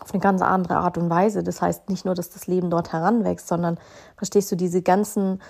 auf 0.00 0.12
eine 0.12 0.20
ganz 0.20 0.42
andere 0.42 0.76
Art 0.76 0.98
und 0.98 1.10
Weise. 1.10 1.42
Das 1.42 1.60
heißt 1.62 1.88
nicht 1.88 2.04
nur, 2.04 2.14
dass 2.14 2.30
das 2.30 2.46
Leben 2.46 2.70
dort 2.70 2.92
heranwächst, 2.92 3.48
sondern 3.48 3.78
verstehst 4.16 4.50
du 4.52 4.56
diese 4.56 4.82
ganzen 4.82 5.40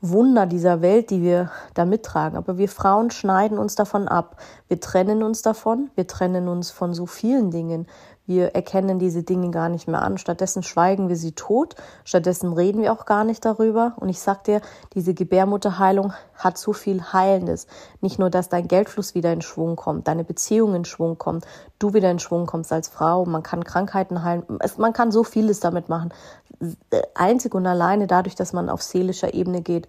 Wunder 0.00 0.46
dieser 0.46 0.80
Welt, 0.80 1.10
die 1.10 1.22
wir 1.22 1.50
da 1.74 1.84
mittragen. 1.84 2.36
Aber 2.36 2.56
wir 2.56 2.68
Frauen 2.68 3.10
schneiden 3.10 3.58
uns 3.58 3.74
davon 3.74 4.06
ab. 4.06 4.36
Wir 4.68 4.80
trennen 4.80 5.22
uns 5.22 5.42
davon. 5.42 5.90
Wir 5.96 6.06
trennen 6.06 6.48
uns 6.48 6.70
von 6.70 6.94
so 6.94 7.06
vielen 7.06 7.50
Dingen. 7.50 7.86
Wir 8.28 8.54
erkennen 8.54 8.98
diese 8.98 9.22
Dinge 9.22 9.50
gar 9.50 9.70
nicht 9.70 9.88
mehr 9.88 10.02
an. 10.02 10.18
Stattdessen 10.18 10.62
schweigen 10.62 11.08
wir 11.08 11.16
sie 11.16 11.32
tot. 11.32 11.76
Stattdessen 12.04 12.52
reden 12.52 12.82
wir 12.82 12.92
auch 12.92 13.06
gar 13.06 13.24
nicht 13.24 13.42
darüber. 13.42 13.94
Und 13.96 14.10
ich 14.10 14.20
sag 14.20 14.44
dir, 14.44 14.60
diese 14.92 15.14
Gebärmutterheilung 15.14 16.12
hat 16.34 16.58
so 16.58 16.74
viel 16.74 17.02
Heilendes. 17.14 17.66
Nicht 18.02 18.18
nur, 18.18 18.28
dass 18.28 18.50
dein 18.50 18.68
Geldfluss 18.68 19.14
wieder 19.14 19.32
in 19.32 19.40
Schwung 19.40 19.76
kommt, 19.76 20.08
deine 20.08 20.24
Beziehung 20.24 20.74
in 20.74 20.84
Schwung 20.84 21.16
kommt, 21.16 21.46
du 21.78 21.94
wieder 21.94 22.10
in 22.10 22.18
Schwung 22.18 22.44
kommst 22.44 22.70
als 22.70 22.88
Frau. 22.88 23.24
Man 23.24 23.42
kann 23.42 23.64
Krankheiten 23.64 24.22
heilen. 24.22 24.42
Man 24.76 24.92
kann 24.92 25.10
so 25.10 25.24
vieles 25.24 25.60
damit 25.60 25.88
machen. 25.88 26.12
Einzig 27.14 27.54
und 27.54 27.66
alleine 27.66 28.06
dadurch, 28.06 28.34
dass 28.34 28.52
man 28.52 28.68
auf 28.68 28.82
seelischer 28.82 29.32
Ebene 29.32 29.62
geht. 29.62 29.88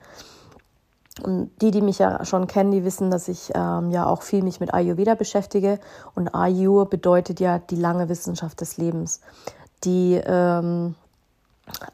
Und 1.23 1.51
die, 1.61 1.71
die 1.71 1.81
mich 1.81 1.99
ja 1.99 2.25
schon 2.25 2.47
kennen, 2.47 2.71
die 2.71 2.83
wissen, 2.83 3.11
dass 3.11 3.27
ich 3.27 3.51
ähm, 3.53 3.91
ja 3.91 4.05
auch 4.05 4.21
viel 4.21 4.43
mich 4.43 4.59
mit 4.59 4.73
Ayurveda 4.73 5.15
beschäftige. 5.15 5.79
Und 6.15 6.33
Ayur 6.33 6.89
bedeutet 6.89 7.39
ja 7.39 7.59
die 7.59 7.75
lange 7.75 8.09
Wissenschaft 8.09 8.61
des 8.61 8.77
Lebens. 8.77 9.21
Die 9.83 10.15
ähm, 10.15 10.95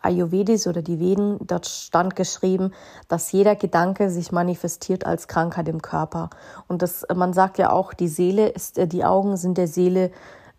Ayurvedis 0.02 0.68
oder 0.68 0.82
die 0.82 1.00
Veden, 1.00 1.38
dort 1.42 1.68
stand 1.68 2.16
geschrieben, 2.16 2.72
dass 3.08 3.32
jeder 3.32 3.56
Gedanke 3.56 4.10
sich 4.10 4.32
manifestiert 4.32 5.06
als 5.06 5.28
Krankheit 5.28 5.68
im 5.68 5.82
Körper. 5.82 6.30
Und 6.68 6.82
das, 6.82 7.06
man 7.14 7.34
sagt 7.34 7.58
ja 7.58 7.72
auch, 7.72 7.94
die 7.94 8.08
Seele 8.08 8.48
ist, 8.48 8.78
äh, 8.78 8.88
die 8.88 9.06
Augen 9.06 9.38
sind 9.38 9.58
der 9.58 9.68
Seele 9.68 10.12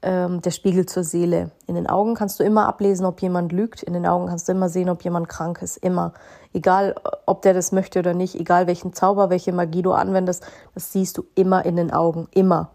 ähm, 0.03 0.41
der 0.43 0.51
Spiegel 0.51 0.87
zur 0.87 1.05
Seele. 1.05 1.51
In 1.67 1.75
den 1.75 1.89
Augen 1.89 2.15
kannst 2.15 2.39
du 2.39 2.45
immer 2.45 2.67
ablesen, 2.67 3.07
ob 3.07 3.21
jemand 3.23 3.53
lügt. 3.53 3.83
In 3.83 3.93
den 3.93 4.07
Augen 4.07 4.27
kannst 4.27 4.49
du 4.49 4.53
immer 4.53 4.69
sehen, 4.69 4.89
ob 4.89 5.03
jemand 5.03 5.29
krank 5.29 5.63
ist. 5.63 5.77
Immer. 5.77 6.13
Egal, 6.53 6.95
ob 7.27 7.43
der 7.43 7.55
das 7.55 7.73
möchte 7.73 7.99
oder 7.99 8.15
nicht, 8.15 8.35
egal 8.35 8.67
welchen 8.67 8.93
Zauber, 8.93 9.31
welche 9.31 9.53
Magie 9.53 9.83
du 9.83 9.93
anwendest, 9.93 10.47
das 10.75 10.93
siehst 10.93 11.19
du 11.19 11.25
immer 11.35 11.65
in 11.65 11.77
den 11.77 11.93
Augen. 11.93 12.29
Immer. 12.33 12.71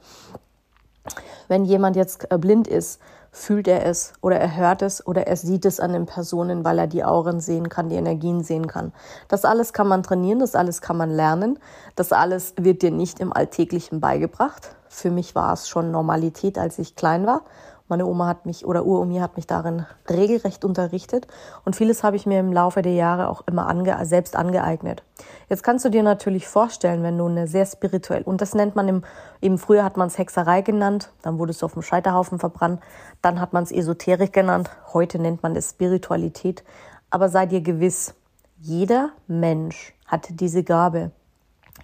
Wenn 1.48 1.66
jemand 1.66 1.96
jetzt 1.96 2.32
äh, 2.32 2.38
blind 2.38 2.68
ist, 2.68 3.00
fühlt 3.32 3.68
er 3.68 3.86
es 3.86 4.14
oder 4.22 4.38
er 4.38 4.56
hört 4.56 4.82
es 4.82 5.06
oder 5.06 5.26
er 5.26 5.38
sieht 5.38 5.66
es 5.66 5.80
an 5.80 5.94
den 5.94 6.06
Personen, 6.06 6.66
weil 6.66 6.78
er 6.78 6.88
die 6.88 7.04
Auren 7.04 7.40
sehen 7.40 7.70
kann, 7.70 7.90
die 7.90 7.96
Energien 7.96 8.44
sehen 8.44 8.68
kann. 8.68 8.92
Das 9.30 9.46
alles 9.46 9.72
kann 9.72 9.88
man 9.88 10.04
trainieren, 10.04 10.40
das 10.40 10.56
alles 10.56 10.82
kann 10.82 10.98
man 10.98 11.10
lernen, 11.10 11.58
das 11.96 12.12
alles 12.12 12.54
wird 12.60 12.82
dir 12.82 12.92
nicht 12.92 13.20
im 13.20 13.32
Alltäglichen 13.32 14.02
beigebracht. 14.02 14.76
Für 14.90 15.10
mich 15.10 15.34
war 15.34 15.54
es 15.54 15.70
schon 15.70 15.92
Normalität, 15.92 16.58
als 16.58 16.78
ich 16.78 16.96
klein 16.96 17.26
war 17.26 17.44
meine 17.92 18.08
Oma 18.08 18.26
hat 18.26 18.48
mich 18.48 18.66
oder 18.66 18.86
Uromi 18.86 19.20
hat 19.20 19.36
mich 19.36 19.46
darin 19.46 19.86
regelrecht 20.10 20.66
unterrichtet 20.66 21.28
und 21.66 21.76
vieles 21.76 22.04
habe 22.04 22.16
ich 22.16 22.26
mir 22.26 22.40
im 22.40 22.52
Laufe 22.52 22.82
der 22.82 22.94
Jahre 22.94 23.28
auch 23.28 23.44
immer 23.46 23.68
ange 23.68 23.96
selbst 24.06 24.36
angeeignet. 24.36 25.04
Jetzt 25.50 25.62
kannst 25.62 25.86
du 25.86 25.90
dir 25.90 26.02
natürlich 26.02 26.48
vorstellen, 26.48 27.04
wenn 27.04 27.18
du 27.18 27.28
eine 27.28 27.48
sehr 27.48 27.66
spirituell 27.66 28.24
und 28.24 28.42
das 28.42 28.56
nennt 28.56 28.76
man 28.76 28.88
im 28.88 29.04
eben 29.42 29.58
früher 29.58 29.84
hat 29.84 29.98
man 29.98 30.08
es 30.08 30.18
Hexerei 30.18 30.62
genannt, 30.62 31.12
dann 31.22 31.38
wurde 31.38 31.52
es 31.52 31.62
auf 31.62 31.74
dem 31.74 31.82
Scheiterhaufen 31.82 32.40
verbrannt, 32.40 32.80
dann 33.22 33.40
hat 33.40 33.54
man 33.54 33.64
es 33.64 33.72
Esoterik 33.72 34.34
genannt, 34.34 34.72
heute 34.94 35.20
nennt 35.20 35.44
man 35.44 35.56
es 35.56 35.72
Spiritualität, 35.72 36.64
aber 37.10 37.30
sei 37.30 37.46
dir 37.46 37.62
gewiss, 37.62 38.16
jeder 38.58 39.10
Mensch 39.28 39.94
hat 40.08 40.28
diese 40.40 40.64
Gabe. 40.64 41.12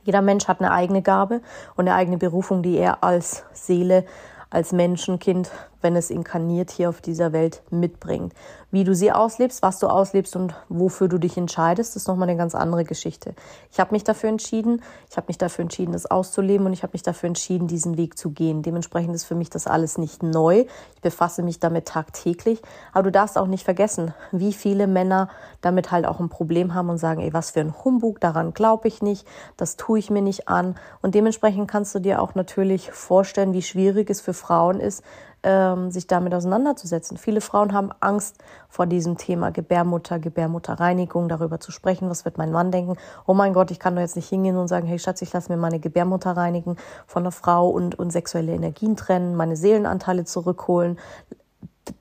Jeder 0.04 0.22
Mensch 0.22 0.48
hat 0.48 0.62
eine 0.62 0.72
eigene 0.72 1.02
Gabe 1.02 1.42
und 1.76 1.88
eine 1.88 1.96
eigene 1.96 2.18
Berufung, 2.18 2.64
die 2.64 2.78
er 2.78 3.04
als 3.04 3.44
Seele 3.52 4.06
als 4.50 4.72
Menschenkind, 4.72 5.52
wenn 5.88 5.96
es 5.96 6.10
inkarniert 6.10 6.70
hier 6.70 6.89
auf 6.89 7.00
dieser 7.00 7.32
Welt 7.32 7.62
mitbringt. 7.70 8.34
Wie 8.72 8.84
du 8.84 8.94
sie 8.94 9.13
auslebst, 9.13 9.62
was 9.62 9.79
du 9.79 9.88
auslebst 9.88 10.36
und 10.36 10.53
wofür 10.67 11.08
du 11.08 11.17
dich 11.17 11.38
entscheidest, 11.38 11.96
ist 11.96 12.10
nochmal 12.10 12.27
eine 12.27 12.38
ganz 12.38 12.56
andere 12.56 12.84
Geschichte. 12.84 13.34
Ich 13.72 13.79
habe 13.79 13.94
mich 13.94 14.03
dafür 14.03 14.27
entschieden, 14.27 14.82
ich 15.10 15.15
habe 15.15 15.27
mich 15.29 15.38
dafür 15.38 15.62
entschieden, 15.62 15.94
das 15.94 16.06
auszuleben 16.06 16.67
und 16.67 16.74
ich 16.74 16.84
habe 16.84 16.91
mich 16.91 17.03
dafür 17.03 17.27
entschieden, 17.27 17.67
diesen 17.67 17.96
Weg 17.96 18.17
zu 18.17 18.32
gehen. 18.32 18.63
Dementsprechend 18.63 19.15
ist 19.15 19.24
für 19.24 19.36
mich 19.36 19.50
das 19.50 19.65
alles 19.65 19.98
nicht 19.98 20.24
neu. 20.24 20.65
Ich 20.96 21.01
befasse 21.01 21.41
mich 21.41 21.62
damit 21.62 21.86
tagtäglich. 21.86 22.62
Aber 22.91 23.03
du 23.03 23.12
darfst 23.13 23.38
auch 23.38 23.48
nicht 23.48 23.63
vergessen, 23.63 24.13
wie 24.34 24.51
viele 24.51 24.88
Männer 24.88 25.29
damit 25.62 25.91
halt 25.91 26.06
auch 26.06 26.20
ein 26.20 26.27
Problem 26.27 26.74
haben 26.74 26.89
und 26.89 26.98
sagen, 26.98 27.22
ey, 27.22 27.32
was 27.32 27.51
für 27.51 27.62
ein 27.62 27.74
Humbug, 27.86 28.20
daran 28.20 28.53
glaube 28.53 28.89
ich 28.89 29.01
nicht, 29.01 29.25
das 29.56 29.77
tue 29.77 30.00
ich 30.00 30.10
mir 30.10 30.22
nicht 30.22 30.50
an. 30.50 30.75
Und 31.01 31.15
dementsprechend 31.15 31.72
kannst 31.72 31.96
du 31.96 32.00
dir 32.00 32.22
auch 32.22 32.36
natürlich 32.36 32.91
vorstellen, 32.91 33.53
wie 33.53 33.62
schwierig 33.62 34.10
es 34.10 34.20
für 34.20 34.34
Frauen 34.34 34.82
ist, 34.82 35.03
ähm, 35.48 35.92
sich 35.92 36.08
damit 36.08 36.34
auseinanderzusetzen. 36.34 37.16
Viele 37.16 37.39
Frauen 37.39 37.72
haben 37.72 37.92
Angst 38.01 38.44
vor 38.68 38.86
diesem 38.86 39.18
Thema 39.18 39.50
Gebärmutter, 39.50 40.20
Gebärmutterreinigung, 40.20 41.30
darüber 41.30 41.62
zu 41.62 41.72
sprechen. 41.72 42.10
Was 42.10 42.25
wird 42.25 42.38
mein 42.38 42.51
Mann 42.51 42.70
denken? 42.70 42.98
Oh 43.25 43.34
mein 43.34 43.54
Gott, 43.54 43.72
ich 43.72 43.80
kann 43.80 43.96
doch 43.96 44.01
jetzt 44.01 44.18
nicht 44.18 44.27
hingehen 44.27 44.58
und 44.58 44.68
sagen, 44.68 44.88
hey 44.88 45.00
Schatz, 45.00 45.22
ich 45.22 45.32
lasse 45.32 45.50
mir 45.50 45.58
meine 45.58 45.80
Gebärmutter 45.80 46.32
reinigen 46.36 46.75
von 47.06 47.24
einer 47.24 47.32
Frau 47.32 47.70
und, 47.70 47.98
und 47.98 48.12
sexuelle 48.12 48.51
Energien 48.51 48.98
trennen, 48.98 49.36
meine 49.36 49.56
Seelenanteile 49.56 50.25
zurückholen 50.25 51.00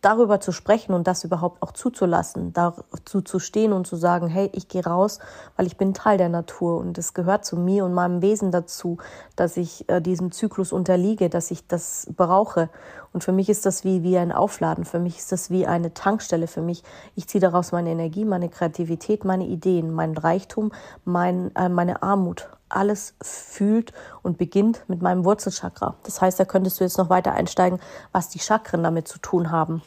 darüber 0.01 0.41
zu 0.41 0.53
sprechen 0.53 0.93
und 0.95 1.07
das 1.07 1.25
überhaupt 1.25 1.63
auch 1.63 1.73
zuzulassen, 1.73 2.53
dazu 2.53 3.21
zu 3.21 3.39
stehen 3.39 3.73
und 3.73 3.87
zu 3.87 3.97
sagen, 3.97 4.29
hey, 4.29 4.51
ich 4.53 4.69
gehe 4.69 4.85
raus, 4.85 5.19
weil 5.57 5.67
ich 5.67 5.77
bin 5.77 5.95
Teil 5.95 6.19
der 6.19 6.29
Natur 6.29 6.79
und 6.79 6.99
es 6.99 7.15
gehört 7.15 7.45
zu 7.45 7.57
mir 7.57 7.85
und 7.85 7.95
meinem 7.95 8.23
Wesen 8.23 8.51
dazu, 8.51 8.99
dass 9.37 9.57
ich 9.57 9.89
äh, 9.89 10.01
diesem 10.01 10.33
Zyklus 10.33 10.73
unterliege, 10.73 11.29
dass 11.29 11.51
ich 11.51 11.67
das 11.67 12.07
brauche. 12.17 12.69
Und 13.13 13.25
für 13.25 13.33
mich 13.33 13.49
ist 13.49 13.67
das 13.67 13.85
wie, 13.85 14.03
wie 14.03 14.19
ein 14.19 14.33
Aufladen, 14.33 14.85
für 14.85 14.99
mich 14.99 15.19
ist 15.19 15.33
das 15.33 15.51
wie 15.51 15.67
eine 15.67 15.95
Tankstelle, 15.95 16.47
für 16.47 16.63
mich, 16.63 16.83
ich 17.15 17.29
ziehe 17.29 17.41
daraus 17.41 17.73
meine 17.73 17.91
Energie, 17.91 18.25
meine 18.25 18.49
Kreativität, 18.49 19.25
meine 19.25 19.47
Ideen, 19.47 19.93
meinen 19.93 20.17
Reichtum, 20.17 20.73
mein, 21.05 21.55
äh, 21.55 21.69
meine 21.69 22.03
Armut 22.03 22.49
alles 22.69 23.15
fühlt 23.23 23.93
und 24.23 24.39
beginnt 24.39 24.83
mit 24.89 25.03
meinem 25.03 25.25
Wurzelchakra. 25.25 25.97
Das 26.03 26.21
heißt, 26.21 26.39
da 26.39 26.45
könntest 26.45 26.81
du 26.81 26.85
jetzt 26.85 26.99
noch 26.99 27.11
weiter 27.11 27.33
einsteigen, 27.33 27.81
was 28.13 28.29
die 28.29 28.39
Chakren 28.39 28.83
damit 28.83 29.09
zu 29.09 29.19
tun 29.19 29.51
haben 29.51 29.83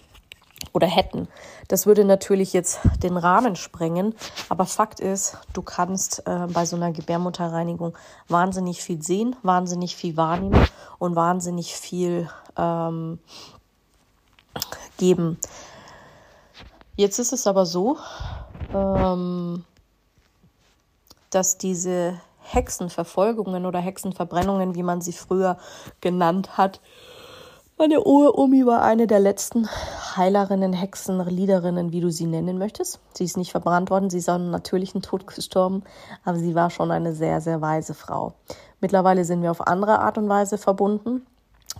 oder 0.73 0.87
hätten. 0.87 1.27
Das 1.67 1.85
würde 1.85 2.05
natürlich 2.05 2.53
jetzt 2.53 2.79
den 3.01 3.17
Rahmen 3.17 3.55
sprengen, 3.55 4.13
aber 4.49 4.65
Fakt 4.65 4.99
ist, 4.99 5.37
du 5.53 5.61
kannst 5.61 6.27
äh, 6.27 6.47
bei 6.47 6.65
so 6.65 6.75
einer 6.75 6.91
Gebärmutterreinigung 6.91 7.97
wahnsinnig 8.27 8.81
viel 8.81 9.01
sehen, 9.01 9.35
wahnsinnig 9.41 9.95
viel 9.95 10.17
wahrnehmen 10.17 10.67
und 10.97 11.15
wahnsinnig 11.15 11.75
viel 11.75 12.29
ähm, 12.57 13.19
geben. 14.97 15.37
Jetzt 16.95 17.19
ist 17.19 17.31
es 17.31 17.47
aber 17.47 17.65
so, 17.65 17.97
ähm, 18.73 19.63
dass 21.29 21.57
diese 21.57 22.19
Hexenverfolgungen 22.53 23.65
oder 23.65 23.79
Hexenverbrennungen, 23.79 24.75
wie 24.75 24.83
man 24.83 25.01
sie 25.01 25.13
früher 25.13 25.57
genannt 26.01 26.57
hat. 26.57 26.81
Meine 27.77 28.03
Omi 28.03 28.65
war 28.65 28.81
eine 28.81 29.07
der 29.07 29.21
letzten 29.21 29.69
Heilerinnen, 30.17 30.73
Hexen, 30.73 31.25
Liederinnen, 31.25 31.93
wie 31.93 32.01
du 32.01 32.11
sie 32.11 32.25
nennen 32.25 32.57
möchtest. 32.57 32.99
Sie 33.13 33.23
ist 33.23 33.37
nicht 33.37 33.51
verbrannt 33.51 33.89
worden, 33.89 34.09
sie 34.09 34.17
ist 34.17 34.27
an 34.27 34.51
natürlichen 34.51 35.01
Tod 35.01 35.27
gestorben, 35.27 35.83
aber 36.25 36.37
sie 36.37 36.55
war 36.55 36.71
schon 36.71 36.91
eine 36.91 37.13
sehr, 37.13 37.39
sehr 37.39 37.61
weise 37.61 37.93
Frau. 37.93 38.33
Mittlerweile 38.81 39.23
sind 39.23 39.41
wir 39.41 39.51
auf 39.51 39.65
andere 39.65 39.99
Art 39.99 40.17
und 40.17 40.27
Weise 40.27 40.57
verbunden. 40.57 41.25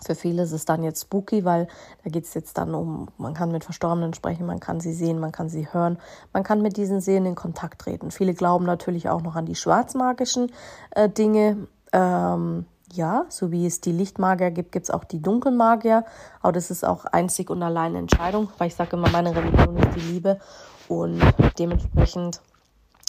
Für 0.01 0.15
viele 0.15 0.43
ist 0.43 0.51
es 0.51 0.65
dann 0.65 0.83
jetzt 0.83 1.01
spooky, 1.01 1.43
weil 1.45 1.67
da 2.03 2.09
geht 2.09 2.23
es 2.23 2.33
jetzt 2.33 2.57
dann 2.57 2.73
um, 2.73 3.09
man 3.17 3.33
kann 3.33 3.51
mit 3.51 3.63
Verstorbenen 3.63 4.13
sprechen, 4.13 4.45
man 4.45 4.59
kann 4.59 4.79
sie 4.79 4.93
sehen, 4.93 5.19
man 5.19 5.31
kann 5.31 5.49
sie 5.49 5.71
hören, 5.71 5.97
man 6.31 6.43
kann 6.43 6.61
mit 6.61 6.77
diesen 6.77 7.01
Seelen 7.01 7.25
in 7.25 7.35
Kontakt 7.35 7.81
treten. 7.81 8.11
Viele 8.11 8.33
glauben 8.33 8.65
natürlich 8.65 9.09
auch 9.09 9.21
noch 9.21 9.35
an 9.35 9.45
die 9.45 9.55
schwarzmagischen 9.55 10.51
äh, 10.91 11.09
Dinge. 11.09 11.67
Ähm, 11.91 12.65
ja, 12.91 13.25
so 13.29 13.51
wie 13.51 13.67
es 13.67 13.81
die 13.81 13.91
Lichtmagier 13.91 14.51
gibt, 14.51 14.71
gibt 14.71 14.85
es 14.85 14.91
auch 14.91 15.03
die 15.03 15.21
Dunkelmagier. 15.21 16.05
Aber 16.41 16.53
das 16.53 16.71
ist 16.71 16.85
auch 16.85 17.05
einzig 17.05 17.49
und 17.49 17.61
allein 17.61 17.95
Entscheidung, 17.95 18.49
weil 18.57 18.67
ich 18.67 18.75
sage 18.75 18.95
immer, 18.95 19.09
meine 19.09 19.35
Religion 19.35 19.77
ist 19.77 19.95
die 19.95 20.11
Liebe. 20.11 20.39
Und 20.87 21.21
dementsprechend 21.59 22.41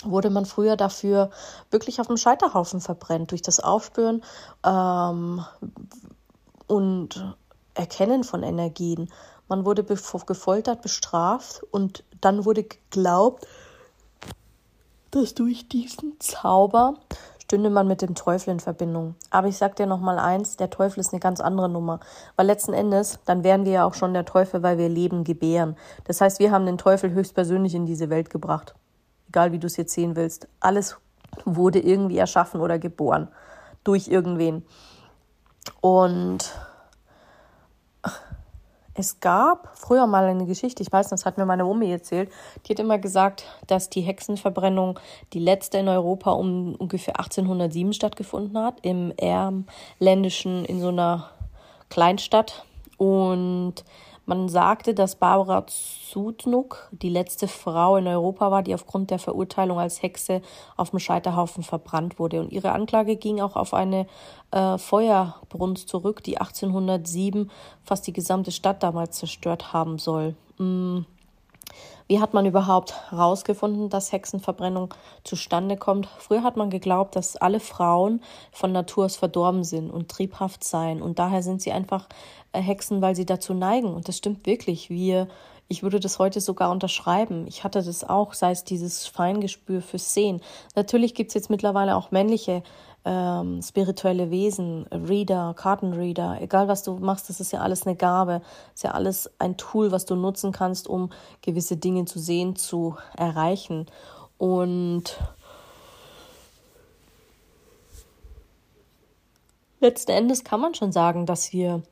wurde 0.04 0.30
man 0.30 0.44
früher 0.44 0.76
dafür 0.76 1.30
wirklich 1.70 2.00
auf 2.00 2.08
dem 2.08 2.16
Scheiterhaufen 2.16 2.80
verbrennt, 2.80 3.30
durch 3.30 3.42
das 3.42 3.60
Aufspüren 3.60 4.22
ähm, 4.64 5.44
und 6.70 7.36
Erkennen 7.74 8.24
von 8.24 8.42
Energien. 8.42 9.10
Man 9.48 9.64
wurde 9.64 9.84
gefoltert, 9.84 10.82
bestraft 10.82 11.62
und 11.70 12.04
dann 12.20 12.44
wurde 12.44 12.62
geglaubt, 12.64 13.46
dass 15.10 15.34
durch 15.34 15.68
diesen 15.68 16.18
Zauber 16.20 16.94
stünde 17.42 17.70
man 17.70 17.88
mit 17.88 18.00
dem 18.00 18.14
Teufel 18.14 18.50
in 18.50 18.60
Verbindung. 18.60 19.16
Aber 19.30 19.48
ich 19.48 19.56
sag 19.56 19.74
dir 19.74 19.86
noch 19.86 19.98
mal 20.00 20.20
eins, 20.20 20.56
der 20.56 20.70
Teufel 20.70 21.00
ist 21.00 21.12
eine 21.12 21.18
ganz 21.18 21.40
andere 21.40 21.68
Nummer, 21.68 21.98
weil 22.36 22.46
letzten 22.46 22.72
Endes, 22.72 23.18
dann 23.24 23.42
wären 23.42 23.64
wir 23.64 23.72
ja 23.72 23.84
auch 23.84 23.94
schon 23.94 24.14
der 24.14 24.24
Teufel, 24.24 24.62
weil 24.62 24.78
wir 24.78 24.88
Leben 24.88 25.24
gebären. 25.24 25.76
Das 26.04 26.20
heißt, 26.20 26.38
wir 26.38 26.52
haben 26.52 26.66
den 26.66 26.78
Teufel 26.78 27.10
höchstpersönlich 27.10 27.74
in 27.74 27.86
diese 27.86 28.08
Welt 28.08 28.30
gebracht. 28.30 28.76
Egal 29.28 29.50
wie 29.50 29.58
du 29.58 29.66
es 29.66 29.76
jetzt 29.76 29.94
sehen 29.94 30.14
willst, 30.14 30.46
alles 30.60 30.96
wurde 31.44 31.80
irgendwie 31.80 32.18
erschaffen 32.18 32.60
oder 32.60 32.78
geboren 32.78 33.26
durch 33.82 34.06
irgendwen. 34.06 34.64
Und 35.80 36.52
es 38.94 39.20
gab 39.20 39.78
früher 39.78 40.06
mal 40.06 40.24
eine 40.24 40.46
Geschichte, 40.46 40.82
ich 40.82 40.92
weiß, 40.92 41.08
das 41.08 41.24
hat 41.24 41.38
mir 41.38 41.46
meine 41.46 41.64
Omi 41.64 41.90
erzählt, 41.90 42.30
die 42.66 42.72
hat 42.72 42.80
immer 42.80 42.98
gesagt, 42.98 43.44
dass 43.66 43.88
die 43.88 44.02
Hexenverbrennung 44.02 44.98
die 45.32 45.38
letzte 45.38 45.78
in 45.78 45.88
Europa 45.88 46.32
um 46.32 46.74
ungefähr 46.74 47.18
1807 47.18 47.94
stattgefunden 47.94 48.58
hat, 48.58 48.78
im 48.82 49.12
Ärmländischen, 49.16 50.64
in 50.66 50.80
so 50.80 50.88
einer 50.88 51.30
Kleinstadt. 51.88 52.64
Und 52.98 53.84
man 54.26 54.48
sagte, 54.48 54.94
dass 54.94 55.16
Barbara 55.16 55.66
Zudnuk 55.66 56.88
die 56.92 57.08
letzte 57.08 57.48
Frau 57.48 57.96
in 57.96 58.06
Europa 58.06 58.50
war, 58.50 58.62
die 58.62 58.74
aufgrund 58.74 59.10
der 59.10 59.18
Verurteilung 59.18 59.78
als 59.78 60.02
Hexe 60.02 60.42
auf 60.76 60.90
dem 60.90 60.98
Scheiterhaufen 60.98 61.62
verbrannt 61.62 62.18
wurde. 62.18 62.40
Und 62.40 62.52
ihre 62.52 62.72
Anklage 62.72 63.16
ging 63.16 63.40
auch 63.40 63.56
auf 63.56 63.74
eine 63.74 64.06
äh, 64.50 64.78
Feuerbrunst 64.78 65.88
zurück, 65.88 66.22
die 66.22 66.38
1807 66.38 67.50
fast 67.82 68.06
die 68.06 68.12
gesamte 68.12 68.52
Stadt 68.52 68.82
damals 68.82 69.18
zerstört 69.18 69.72
haben 69.72 69.98
soll. 69.98 70.36
Mm. 70.58 71.00
Wie 72.10 72.18
hat 72.18 72.34
man 72.34 72.44
überhaupt 72.44 73.12
herausgefunden, 73.12 73.88
dass 73.88 74.10
Hexenverbrennung 74.10 74.92
zustande 75.22 75.76
kommt? 75.76 76.08
Früher 76.18 76.42
hat 76.42 76.56
man 76.56 76.68
geglaubt, 76.68 77.14
dass 77.14 77.36
alle 77.36 77.60
Frauen 77.60 78.20
von 78.50 78.72
Natur 78.72 79.04
aus 79.04 79.14
verdorben 79.14 79.62
sind 79.62 79.90
und 79.90 80.08
triebhaft 80.08 80.64
seien 80.64 81.02
und 81.02 81.20
daher 81.20 81.44
sind 81.44 81.62
sie 81.62 81.70
einfach 81.70 82.08
äh, 82.50 82.60
Hexen, 82.60 83.00
weil 83.00 83.14
sie 83.14 83.26
dazu 83.26 83.54
neigen. 83.54 83.94
Und 83.94 84.08
das 84.08 84.16
stimmt 84.16 84.44
wirklich. 84.44 84.90
Wir, 84.90 85.28
ich 85.68 85.84
würde 85.84 86.00
das 86.00 86.18
heute 86.18 86.40
sogar 86.40 86.72
unterschreiben. 86.72 87.46
Ich 87.46 87.62
hatte 87.62 87.80
das 87.80 88.02
auch, 88.02 88.34
sei 88.34 88.50
es 88.50 88.64
dieses 88.64 89.06
Feingespür 89.06 89.80
fürs 89.80 90.12
Sehen. 90.12 90.40
Natürlich 90.74 91.14
gibt 91.14 91.28
es 91.28 91.34
jetzt 91.34 91.48
mittlerweile 91.48 91.94
auch 91.94 92.10
männliche 92.10 92.64
ähm, 93.04 93.62
spirituelle 93.62 94.30
Wesen, 94.30 94.86
Reader, 94.92 95.54
Kartenreader, 95.56 96.40
egal 96.40 96.68
was 96.68 96.82
du 96.82 96.98
machst, 96.98 97.28
das 97.28 97.40
ist 97.40 97.52
ja 97.52 97.60
alles 97.60 97.86
eine 97.86 97.96
Gabe, 97.96 98.42
ist 98.74 98.84
ja 98.84 98.92
alles 98.92 99.30
ein 99.38 99.56
Tool, 99.56 99.90
was 99.90 100.04
du 100.04 100.16
nutzen 100.16 100.52
kannst, 100.52 100.86
um 100.88 101.10
gewisse 101.42 101.76
Dinge 101.76 102.04
zu 102.04 102.18
sehen, 102.18 102.56
zu 102.56 102.96
erreichen. 103.16 103.86
Und 104.36 105.18
letzten 109.80 110.12
Endes 110.12 110.44
kann 110.44 110.60
man 110.60 110.74
schon 110.74 110.92
sagen, 110.92 111.26
dass 111.26 111.52
wir 111.52 111.82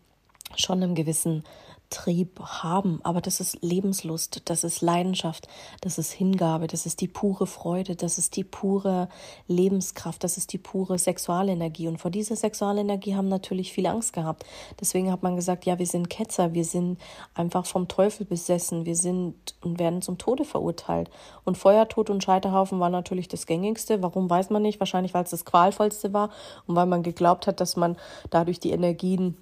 schon 0.57 0.83
einem 0.83 0.95
gewissen 0.95 1.45
Trieb 1.91 2.39
haben, 2.41 3.01
aber 3.03 3.21
das 3.21 3.41
ist 3.41 3.63
Lebenslust, 3.63 4.43
das 4.45 4.63
ist 4.63 4.83
Leidenschaft, 4.83 5.49
das 5.81 5.99
ist 5.99 6.13
Hingabe, 6.13 6.67
das 6.67 6.85
ist 6.85 7.01
die 7.01 7.09
pure 7.09 7.47
Freude, 7.47 7.97
das 7.97 8.19
ist 8.19 8.37
die 8.37 8.45
pure 8.45 9.09
Lebenskraft, 9.47 10.23
das 10.23 10.37
ist 10.37 10.53
die 10.53 10.59
pure 10.59 10.99
Sexualenergie. 10.99 11.89
Und 11.89 11.99
vor 11.99 12.11
dieser 12.11 12.37
Sexualenergie 12.37 13.15
haben 13.15 13.29
natürlich 13.29 13.73
viele 13.73 13.91
Angst 13.91 14.13
gehabt. 14.13 14.45
Deswegen 14.79 15.11
hat 15.11 15.23
man 15.23 15.37
gesagt, 15.37 15.65
ja, 15.65 15.79
wir 15.79 15.87
sind 15.87 16.11
Ketzer, 16.11 16.53
wir 16.53 16.65
sind 16.65 16.99
einfach 17.35 17.65
vom 17.65 17.89
Teufel 17.89 18.27
besessen, 18.27 18.85
wir 18.85 18.97
sind 18.97 19.35
und 19.63 19.79
werden 19.79 20.03
zum 20.03 20.19
Tode 20.19 20.45
verurteilt. 20.45 21.11
Und 21.45 21.57
Feuertod 21.57 22.11
und 22.11 22.23
Scheiterhaufen 22.23 22.81
war 22.81 22.91
natürlich 22.91 23.29
das 23.29 23.47
gängigste. 23.47 24.03
Warum 24.03 24.29
weiß 24.29 24.51
man 24.51 24.63
nicht? 24.63 24.79
Wahrscheinlich, 24.79 25.15
weil 25.15 25.25
es 25.25 25.31
das 25.31 25.47
qualvollste 25.47 26.13
war 26.13 26.31
und 26.67 26.77
weil 26.77 26.87
man 26.87 27.03
geglaubt 27.03 27.47
hat, 27.47 27.61
dass 27.61 27.77
man 27.77 27.97
dadurch 28.31 28.61
die 28.61 28.73
Energien 28.73 29.37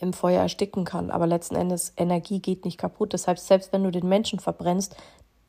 im 0.00 0.12
Feuer 0.12 0.42
ersticken 0.42 0.84
kann. 0.84 1.10
Aber 1.10 1.26
letzten 1.26 1.56
Endes, 1.56 1.92
Energie 1.96 2.40
geht 2.40 2.64
nicht 2.64 2.78
kaputt. 2.78 3.12
Deshalb, 3.12 3.38
selbst 3.38 3.72
wenn 3.72 3.84
du 3.84 3.90
den 3.90 4.08
Menschen 4.08 4.40
verbrennst, 4.40 4.96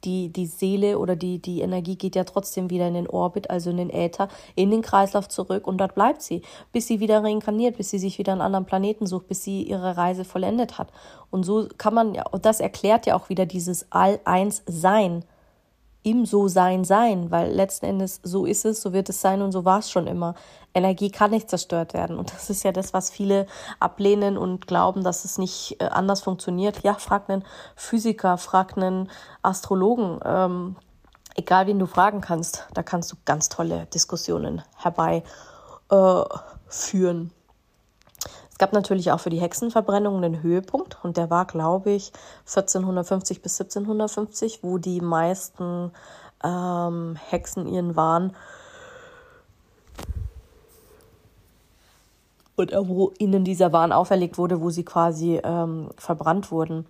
die, 0.06 0.30
die 0.30 0.46
Seele 0.46 1.00
oder 1.00 1.16
die, 1.16 1.40
die 1.40 1.62
Energie 1.62 1.96
geht 1.96 2.16
ja 2.16 2.24
trotzdem 2.24 2.70
wieder 2.70 2.88
in 2.88 2.94
den 2.94 3.08
Orbit, 3.08 3.50
also 3.50 3.72
in 3.72 3.78
den 3.78 3.90
Äther, 3.90 4.30
in 4.56 4.72
den 4.72 4.82
Kreislauf 4.82 5.28
zurück 5.28 5.68
und 5.68 5.80
dort 5.80 5.96
bleibt 5.96 6.22
sie, 6.22 6.42
bis 6.72 6.88
sie 6.88 7.00
wieder 7.00 7.24
reinkarniert, 7.24 7.78
bis 7.78 7.90
sie 7.90 8.00
sich 8.00 8.18
wieder 8.18 8.34
einen 8.34 8.42
anderen 8.42 8.66
Planeten 8.66 9.08
sucht, 9.08 9.28
bis 9.28 9.44
sie 9.44 9.64
ihre 9.64 9.98
Reise 9.98 10.24
vollendet 10.24 10.78
hat. 10.78 10.90
Und 11.32 11.44
so 11.44 11.68
kann 11.78 11.94
man 11.94 12.14
ja, 12.14 12.26
und 12.28 12.46
das 12.46 12.60
erklärt 12.60 13.06
ja 13.06 13.16
auch 13.16 13.30
wieder 13.30 13.46
dieses 13.46 13.92
All-Eins-Sein 13.92 15.26
im 16.06 16.26
So-Sein 16.26 16.84
sein, 16.84 17.32
weil 17.32 17.52
letzten 17.52 17.86
Endes 17.86 18.20
so 18.24 18.46
ist 18.46 18.64
es, 18.64 18.82
so 18.82 18.94
wird 18.94 19.10
es 19.10 19.22
sein 19.22 19.42
und 19.42 19.52
so 19.52 19.66
war 19.66 19.80
es 19.80 19.90
schon 19.90 20.06
immer. 20.06 20.36
Energie 20.76 21.10
kann 21.10 21.32
nicht 21.32 21.50
zerstört 21.50 21.96
werden 21.96 22.18
und 22.20 22.32
das 22.34 22.50
ist 22.52 22.64
ja 22.64 22.72
das, 22.72 22.94
was 22.94 23.10
viele 23.10 23.48
ablehnen 23.80 24.38
und 24.38 24.68
glauben, 24.68 25.04
dass 25.04 25.26
es 25.26 25.40
nicht 25.40 25.78
äh, 25.80 25.86
anders 25.86 26.22
funktioniert. 26.22 26.84
Ja, 26.84 26.94
frag 26.94 27.28
einen 27.30 27.44
Physiker, 27.76 28.38
frag 28.38 28.78
einen 28.78 29.10
Astrologen, 29.42 30.20
ähm, 30.24 30.76
egal 31.36 31.66
wen 31.66 31.80
du 31.80 31.88
fragen 31.88 32.22
kannst, 32.22 32.68
da 32.76 32.84
kannst 32.84 33.12
du 33.12 33.16
ganz 33.26 33.50
tolle 33.50 33.88
Diskussionen 33.88 34.62
herbeiführen. 34.78 35.26
Äh, 35.90 37.45
es 38.56 38.60
gab 38.60 38.72
natürlich 38.72 39.12
auch 39.12 39.20
für 39.20 39.30
die 39.30 39.42
Hexenverbrennung 39.42 40.16
einen 40.16 40.42
Höhepunkt 40.42 40.98
und 41.04 41.18
der 41.18 41.30
war, 41.30 41.44
glaube 41.44 41.92
ich, 41.92 42.14
1450 42.46 43.42
bis 43.42 43.60
1750, 43.60 44.60
wo 44.64 44.78
die 44.78 45.02
meisten 45.02 45.92
ähm, 46.42 47.18
Hexen 47.28 47.68
ihren 47.68 47.98
Wahn 47.98 48.34
und 52.56 52.72
wo 52.72 53.12
ihnen 53.18 53.44
dieser 53.44 53.74
Wahn 53.74 53.92
auferlegt 53.92 54.38
wurde, 54.38 54.62
wo 54.62 54.70
sie 54.70 54.86
quasi 54.86 55.42
ähm, 55.44 55.90
verbrannt 55.98 56.50
wurden. 56.50 56.86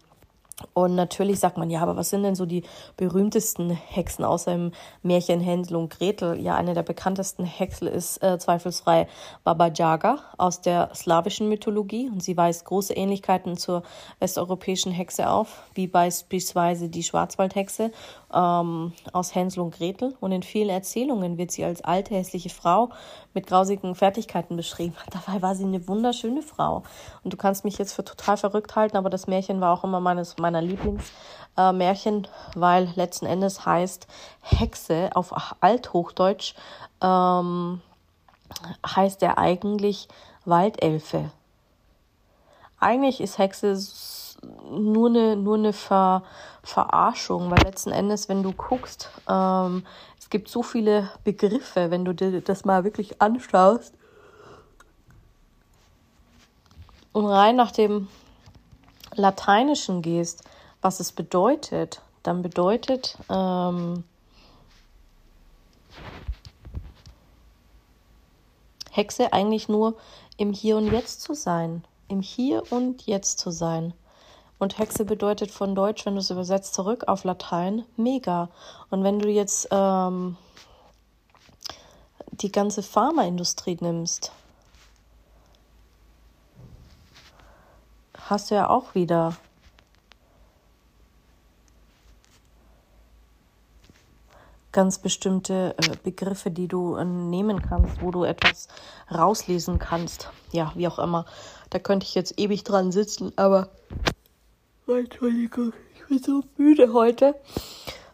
Und 0.73 0.95
natürlich 0.95 1.39
sagt 1.39 1.57
man, 1.57 1.69
ja, 1.69 1.81
aber 1.81 1.97
was 1.97 2.09
sind 2.09 2.23
denn 2.23 2.35
so 2.35 2.45
die 2.45 2.63
berühmtesten 2.95 3.69
Hexen 3.69 4.23
außer 4.23 4.53
im 4.53 4.71
Märchen 5.03 5.41
Hänsel 5.41 5.75
und 5.75 5.89
Gretel? 5.89 6.39
Ja, 6.39 6.55
eine 6.55 6.73
der 6.73 6.83
bekanntesten 6.83 7.43
Hexel 7.43 7.89
ist 7.89 8.23
äh, 8.23 8.37
zweifelsfrei 8.39 9.07
Baba 9.43 9.67
Yaga 9.67 10.19
aus 10.37 10.61
der 10.61 10.91
slawischen 10.95 11.49
Mythologie 11.49 12.09
und 12.09 12.23
sie 12.23 12.37
weist 12.37 12.63
große 12.63 12.93
Ähnlichkeiten 12.93 13.57
zur 13.57 13.83
westeuropäischen 14.19 14.93
Hexe 14.93 15.29
auf, 15.29 15.63
wie 15.73 15.87
beispielsweise 15.87 16.87
die 16.87 17.03
Schwarzwaldhexe 17.03 17.91
ähm, 18.33 18.93
aus 19.13 19.35
Hänsel 19.35 19.61
und 19.61 19.75
Gretel. 19.75 20.15
Und 20.19 20.31
in 20.31 20.43
vielen 20.43 20.69
Erzählungen 20.69 21.38
wird 21.38 21.51
sie 21.51 21.63
als 21.63 21.83
alte, 21.83 22.15
hässliche 22.15 22.49
Frau 22.49 22.89
mit 23.33 23.47
grausigen 23.47 23.95
Fertigkeiten 23.95 24.55
beschrieben. 24.55 24.95
Dabei 25.11 25.41
war 25.41 25.55
sie 25.55 25.65
eine 25.65 25.88
wunderschöne 25.88 26.41
Frau. 26.41 26.83
Und 27.23 27.33
du 27.33 27.38
kannst 27.38 27.65
mich 27.65 27.77
jetzt 27.77 27.93
für 27.93 28.03
total 28.03 28.38
verrückt 28.38 28.75
halten, 28.75 28.97
aber 28.97 29.09
das 29.09 29.27
Märchen 29.27 29.61
war 29.61 29.73
auch 29.73 29.83
immer 29.83 29.99
meines, 29.99 30.38
meiner 30.38 30.61
Lieblingsmärchen, 30.61 32.23
äh, 32.23 32.27
weil 32.55 32.89
letzten 32.95 33.25
Endes 33.25 33.65
heißt 33.65 34.07
Hexe 34.41 35.09
auf 35.13 35.33
Althochdeutsch 35.61 36.55
ähm, 37.01 37.81
heißt 38.85 39.21
er 39.23 39.38
eigentlich 39.38 40.07
Waldelfe. 40.45 41.31
Eigentlich 42.79 43.21
ist 43.21 43.38
Hexe 43.38 43.75
nur 44.69 45.10
eine, 45.10 45.36
nur 45.36 45.55
eine 45.55 45.73
Ver, 45.73 46.23
Verarschung, 46.63 47.51
weil 47.51 47.63
letzten 47.63 47.91
Endes, 47.91 48.29
wenn 48.29 48.43
du 48.43 48.51
guckst, 48.51 49.10
ähm, 49.29 49.86
es 50.19 50.29
gibt 50.29 50.49
so 50.49 50.63
viele 50.63 51.10
Begriffe, 51.23 51.91
wenn 51.91 52.05
du 52.05 52.13
dir 52.13 52.41
das 52.41 52.65
mal 52.65 52.84
wirklich 52.84 53.21
anschaust. 53.21 53.93
Und 57.13 57.27
rein 57.27 57.55
nach 57.55 57.71
dem 57.71 58.08
Lateinischen 59.13 60.01
gehst, 60.01 60.43
was 60.81 60.99
es 60.99 61.12
bedeutet, 61.12 62.01
dann 62.23 62.41
bedeutet 62.41 63.17
ähm, 63.29 64.03
Hexe 68.91 69.34
eigentlich 69.34 69.69
nur 69.69 69.95
im 70.38 70.53
Hier 70.53 70.77
und 70.77 70.91
Jetzt 70.91 71.21
zu 71.21 71.34
sein. 71.34 71.84
Im 72.08 72.21
Hier 72.21 72.63
und 72.71 73.05
Jetzt 73.05 73.39
zu 73.39 73.51
sein. 73.51 73.93
Und 74.57 74.79
Hexe 74.79 75.03
bedeutet 75.03 75.51
von 75.51 75.75
Deutsch, 75.75 76.05
wenn 76.05 76.15
du 76.15 76.21
es 76.21 76.29
übersetzt, 76.29 76.73
zurück 76.73 77.07
auf 77.07 77.23
Latein, 77.23 77.83
mega. 77.97 78.49
Und 78.89 79.03
wenn 79.03 79.19
du 79.19 79.29
jetzt 79.29 79.67
ähm, 79.71 80.37
die 82.31 82.51
ganze 82.51 82.81
Pharmaindustrie 82.81 83.77
nimmst, 83.81 84.31
hast 88.29 88.49
du 88.49 88.55
ja 88.55 88.69
auch 88.69 88.95
wieder 88.95 89.35
ganz 94.71 94.99
bestimmte 94.99 95.73
äh, 95.77 95.95
Begriffe, 96.03 96.51
die 96.51 96.67
du 96.67 96.95
äh, 96.95 97.05
nehmen 97.05 97.61
kannst, 97.61 98.01
wo 98.01 98.11
du 98.11 98.25
etwas 98.25 98.67
rauslesen 99.09 99.79
kannst. 99.79 100.29
Ja, 100.51 100.73
wie 100.75 100.87
auch 100.87 100.99
immer. 100.99 101.25
Da 101.69 101.79
könnte 101.79 102.05
ich 102.05 102.13
jetzt 102.13 102.37
ewig 102.37 102.65
dran 102.65 102.91
sitzen, 102.91 103.31
aber 103.37 103.69
Entschuldigung, 104.88 105.74
ich 105.95 106.08
bin 106.08 106.21
so 106.21 106.43
müde 106.58 106.93
heute. 106.93 107.36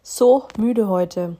So 0.01 0.47
müde 0.57 0.87
heute. 0.87 1.35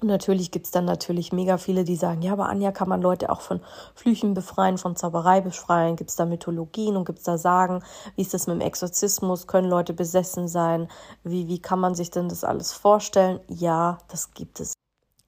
Und 0.00 0.08
natürlich 0.08 0.50
gibt 0.50 0.64
es 0.64 0.72
dann 0.72 0.86
natürlich 0.86 1.30
mega 1.30 1.58
viele, 1.58 1.84
die 1.84 1.94
sagen, 1.94 2.22
ja, 2.22 2.32
aber 2.32 2.48
Anja, 2.48 2.72
kann 2.72 2.88
man 2.88 3.02
Leute 3.02 3.30
auch 3.30 3.42
von 3.42 3.60
Flüchen 3.94 4.32
befreien, 4.32 4.78
von 4.78 4.96
Zauberei 4.96 5.42
befreien? 5.42 5.96
Gibt 5.96 6.10
es 6.10 6.16
da 6.16 6.24
Mythologien 6.24 6.96
und 6.96 7.04
gibt 7.04 7.18
es 7.18 7.24
da 7.24 7.36
Sagen? 7.36 7.84
Wie 8.16 8.22
ist 8.22 8.32
das 8.32 8.46
mit 8.46 8.56
dem 8.56 8.60
Exorzismus? 8.62 9.46
Können 9.46 9.68
Leute 9.68 9.92
besessen 9.92 10.48
sein? 10.48 10.88
Wie, 11.22 11.48
wie 11.48 11.60
kann 11.60 11.78
man 11.78 11.94
sich 11.94 12.10
denn 12.10 12.30
das 12.30 12.42
alles 12.42 12.72
vorstellen? 12.72 13.40
Ja, 13.48 13.98
das 14.08 14.32
gibt 14.32 14.58
es. 14.58 14.72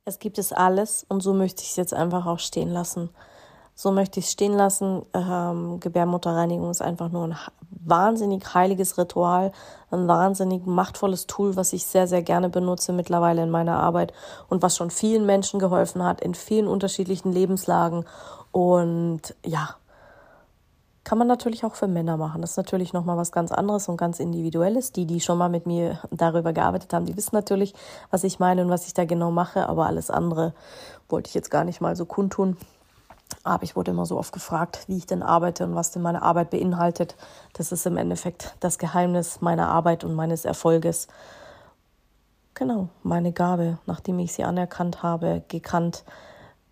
Es 0.07 0.19
gibt 0.19 0.39
es 0.39 0.53
alles 0.53 1.05
und 1.09 1.23
so 1.23 1.35
möchte 1.35 1.63
ich 1.63 1.71
es 1.71 1.77
jetzt 1.77 1.95
einfach 1.95 2.27
auch 2.27 2.39
stehen 2.39 2.71
lassen. 2.71 3.11
So 3.75 3.91
möchte 3.91 4.21
ich 4.21 4.27
es 4.27 4.33
stehen 4.33 4.53
lassen. 4.53 5.03
Ähm, 5.13 5.81
Gebärmutterreinigung 5.81 6.71
ist 6.71 6.83
einfach 6.83 7.11
nur 7.11 7.25
ein 7.25 7.37
wahnsinnig 7.71 8.55
heiliges 8.55 8.97
Ritual, 8.99 9.53
ein 9.91 10.07
wahnsinnig 10.09 10.65
machtvolles 10.65 11.27
Tool, 11.27 11.57
was 11.57 11.73
ich 11.73 11.85
sehr, 11.85 12.07
sehr 12.07 12.23
gerne 12.23 12.49
benutze 12.49 12.93
mittlerweile 12.93 13.43
in 13.43 13.51
meiner 13.51 13.79
Arbeit 13.79 14.13
und 14.49 14.63
was 14.63 14.77
schon 14.77 14.91
vielen 14.91 15.27
Menschen 15.27 15.59
geholfen 15.59 16.05
hat 16.05 16.21
in 16.21 16.35
vielen 16.35 16.69
unterschiedlichen 16.69 17.33
Lebenslagen. 17.33 18.05
Und 18.53 19.35
ja, 19.45 19.77
kann 21.05 21.19
man 21.19 21.27
natürlich 21.27 21.65
auch 21.65 21.75
für 21.75 21.87
Männer 21.87 22.17
machen. 22.17 22.41
Das 22.41 22.53
ist 22.53 22.57
natürlich 22.57 22.95
nochmal 22.95 23.19
was 23.19 23.31
ganz 23.31 23.53
anderes 23.53 23.89
und 23.89 23.99
ganz 23.99 24.21
Individuelles. 24.21 24.93
Die, 24.93 25.05
die 25.05 25.21
schon 25.21 25.37
mal 25.37 25.51
mit 25.51 25.67
mir 25.67 25.99
darüber 26.11 26.53
gearbeitet 26.55 26.95
haben, 26.95 27.05
die 27.05 27.17
wissen 27.17 27.35
natürlich, 27.35 27.75
was 28.11 28.25
ich 28.25 28.39
meine 28.39 28.63
und 28.63 28.71
was 28.71 28.87
ich 28.87 28.95
da 28.95 29.05
genau 29.05 29.31
mache. 29.31 29.69
Aber 29.69 29.87
alles 29.87 30.11
andere 30.11 30.55
wollte 31.11 31.29
ich 31.29 31.35
jetzt 31.35 31.51
gar 31.51 31.65
nicht 31.65 31.83
mal 31.83 31.95
so 31.95 32.07
kundtun. 32.07 32.57
Aber 33.45 33.63
ich 33.63 33.77
wurde 33.77 33.91
immer 33.91 34.07
so 34.07 34.19
oft 34.19 34.33
gefragt, 34.33 34.85
wie 34.89 34.97
ich 34.97 35.07
denn 35.07 35.23
arbeite 35.23 35.65
und 35.65 35.75
was 35.75 35.91
denn 35.91 36.03
meine 36.03 36.23
Arbeit 36.23 36.51
beinhaltet. 36.51 37.15
Das 37.53 37.73
ist 37.73 37.87
im 37.87 37.99
Endeffekt 37.99 38.57
das 38.61 38.79
Geheimnis 38.79 39.43
meiner 39.43 39.69
Arbeit 39.69 40.03
und 40.03 40.15
meines 40.15 40.47
Erfolges. 40.47 41.09
Genau, 42.55 42.89
meine 43.03 43.33
Gabe, 43.33 43.79
nachdem 43.85 44.19
ich 44.19 44.33
sie 44.33 44.45
anerkannt 44.45 45.03
habe, 45.03 45.43
gekannt, 45.49 46.05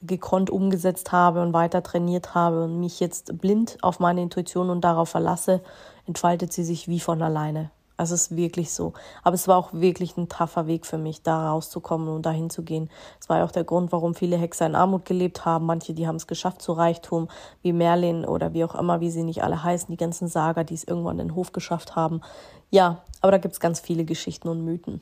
gekonnt 0.01 0.49
umgesetzt 0.49 1.13
habe 1.13 1.43
und 1.43 1.53
weiter 1.53 1.83
trainiert 1.83 2.35
habe 2.35 2.65
und 2.65 2.81
mich 2.81 3.01
jetzt 3.01 3.39
blind 3.39 3.79
auf 3.83 4.01
meine 4.01 4.23
Intuition 4.23 4.71
und 4.71 4.81
darauf 4.83 5.11
verlasse, 5.11 5.61
entfaltet 6.07 6.53
sie 6.53 6.65
sich 6.65 6.89
wie 6.89 7.01
von 7.01 7.21
alleine. 7.21 7.71
Also 7.97 8.15
es 8.15 8.23
ist 8.23 8.37
wirklich 8.37 8.73
so. 8.73 8.93
Aber 9.23 9.35
es 9.35 9.49
war 9.49 9.57
auch 9.57 9.73
wirklich 9.73 10.17
ein 10.17 10.29
taffer 10.29 10.67
Weg 10.67 10.87
für 10.87 10.99
mich, 10.99 11.23
da 11.23 11.51
rauszukommen 11.51 12.09
und 12.09 12.27
dahin 12.27 12.51
zu 12.51 12.63
gehen. 12.63 12.91
Es 13.21 13.29
war 13.29 13.39
ja 13.39 13.45
auch 13.45 13.53
der 13.53 13.65
Grund, 13.65 13.93
warum 13.93 14.15
viele 14.15 14.37
Hexer 14.37 14.67
in 14.67 14.75
Armut 14.75 15.05
gelebt 15.05 15.45
haben. 15.45 15.67
Manche, 15.67 15.95
die 15.95 16.07
haben 16.07 16.17
es 16.17 16.27
geschafft 16.27 16.63
zu 16.63 16.73
Reichtum, 16.73 17.29
wie 17.63 17.73
Merlin 17.73 18.25
oder 18.25 18.55
wie 18.55 18.65
auch 18.65 18.75
immer, 18.75 19.01
wie 19.01 19.11
sie 19.11 19.23
nicht 19.23 19.45
alle 19.45 19.63
heißen, 19.63 19.89
die 19.91 19.97
ganzen 19.97 20.29
Sager, 20.29 20.65
die 20.65 20.75
es 20.75 20.85
irgendwann 20.85 21.19
in 21.19 21.29
den 21.29 21.37
Hof 21.37 21.53
geschafft 21.53 21.97
haben. 21.97 22.23
Ja, 22.71 23.03
aber 23.21 23.33
da 23.33 23.39
gibt 23.39 23.53
es 23.55 23.61
ganz 23.61 23.81
viele 23.81 24.05
Geschichten 24.05 24.49
und 24.49 24.65
Mythen. 24.65 25.01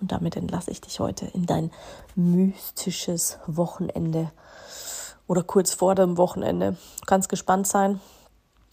Und 0.00 0.12
damit 0.12 0.36
entlasse 0.36 0.70
ich 0.70 0.80
dich 0.80 0.98
heute 0.98 1.26
in 1.26 1.46
dein 1.46 1.70
mystisches 2.14 3.38
Wochenende 3.46 4.30
oder 5.26 5.42
kurz 5.42 5.74
vor 5.74 5.94
dem 5.94 6.16
Wochenende. 6.16 6.72
Du 6.72 7.06
kannst 7.06 7.28
gespannt 7.28 7.66
sein. 7.66 8.00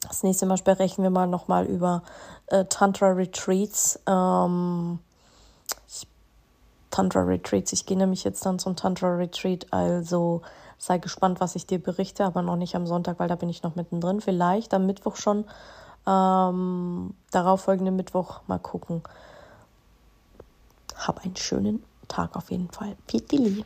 Das 0.02 0.24
nächste 0.24 0.46
Mal 0.46 0.58
sprechen 0.58 1.04
wir 1.04 1.10
mal 1.10 1.28
nochmal 1.28 1.66
über 1.66 2.04
äh, 2.48 2.66
Tantra 2.66 3.12
Retreats. 3.12 4.00
Ähm, 4.08 5.00
ich, 5.88 6.08
Tantra 6.92 7.22
Retreats. 7.22 7.74
Ich 7.74 7.86
gehe 7.86 7.98
nämlich 7.98 8.24
jetzt 8.24 8.46
dann 8.46 8.60
zum 8.60 8.76
Tantra 8.76 9.16
Retreat. 9.16 9.68
Also 9.72 10.42
sei 10.78 10.98
gespannt, 10.98 11.40
was 11.40 11.56
ich 11.56 11.66
dir 11.66 11.82
berichte, 11.82 12.26
aber 12.26 12.42
noch 12.42 12.56
nicht 12.56 12.76
am 12.76 12.88
Sonntag, 12.88 13.20
weil 13.20 13.28
da 13.28 13.36
bin 13.36 13.50
ich 13.50 13.64
noch 13.64 13.76
mittendrin. 13.76 14.22
Vielleicht 14.22 14.74
am 14.74 14.86
Mittwoch 14.86 15.16
schon. 15.16 15.46
Ähm, 16.06 17.14
darauf 17.32 17.62
folgenden 17.62 17.96
Mittwoch 17.96 18.42
mal 18.48 18.60
gucken. 18.60 19.02
Hab 20.96 21.24
einen 21.24 21.36
schönen 21.36 21.84
Tag 22.08 22.36
auf 22.36 22.50
jeden 22.50 22.70
Fall. 22.70 22.96
Pitili. 23.08 23.66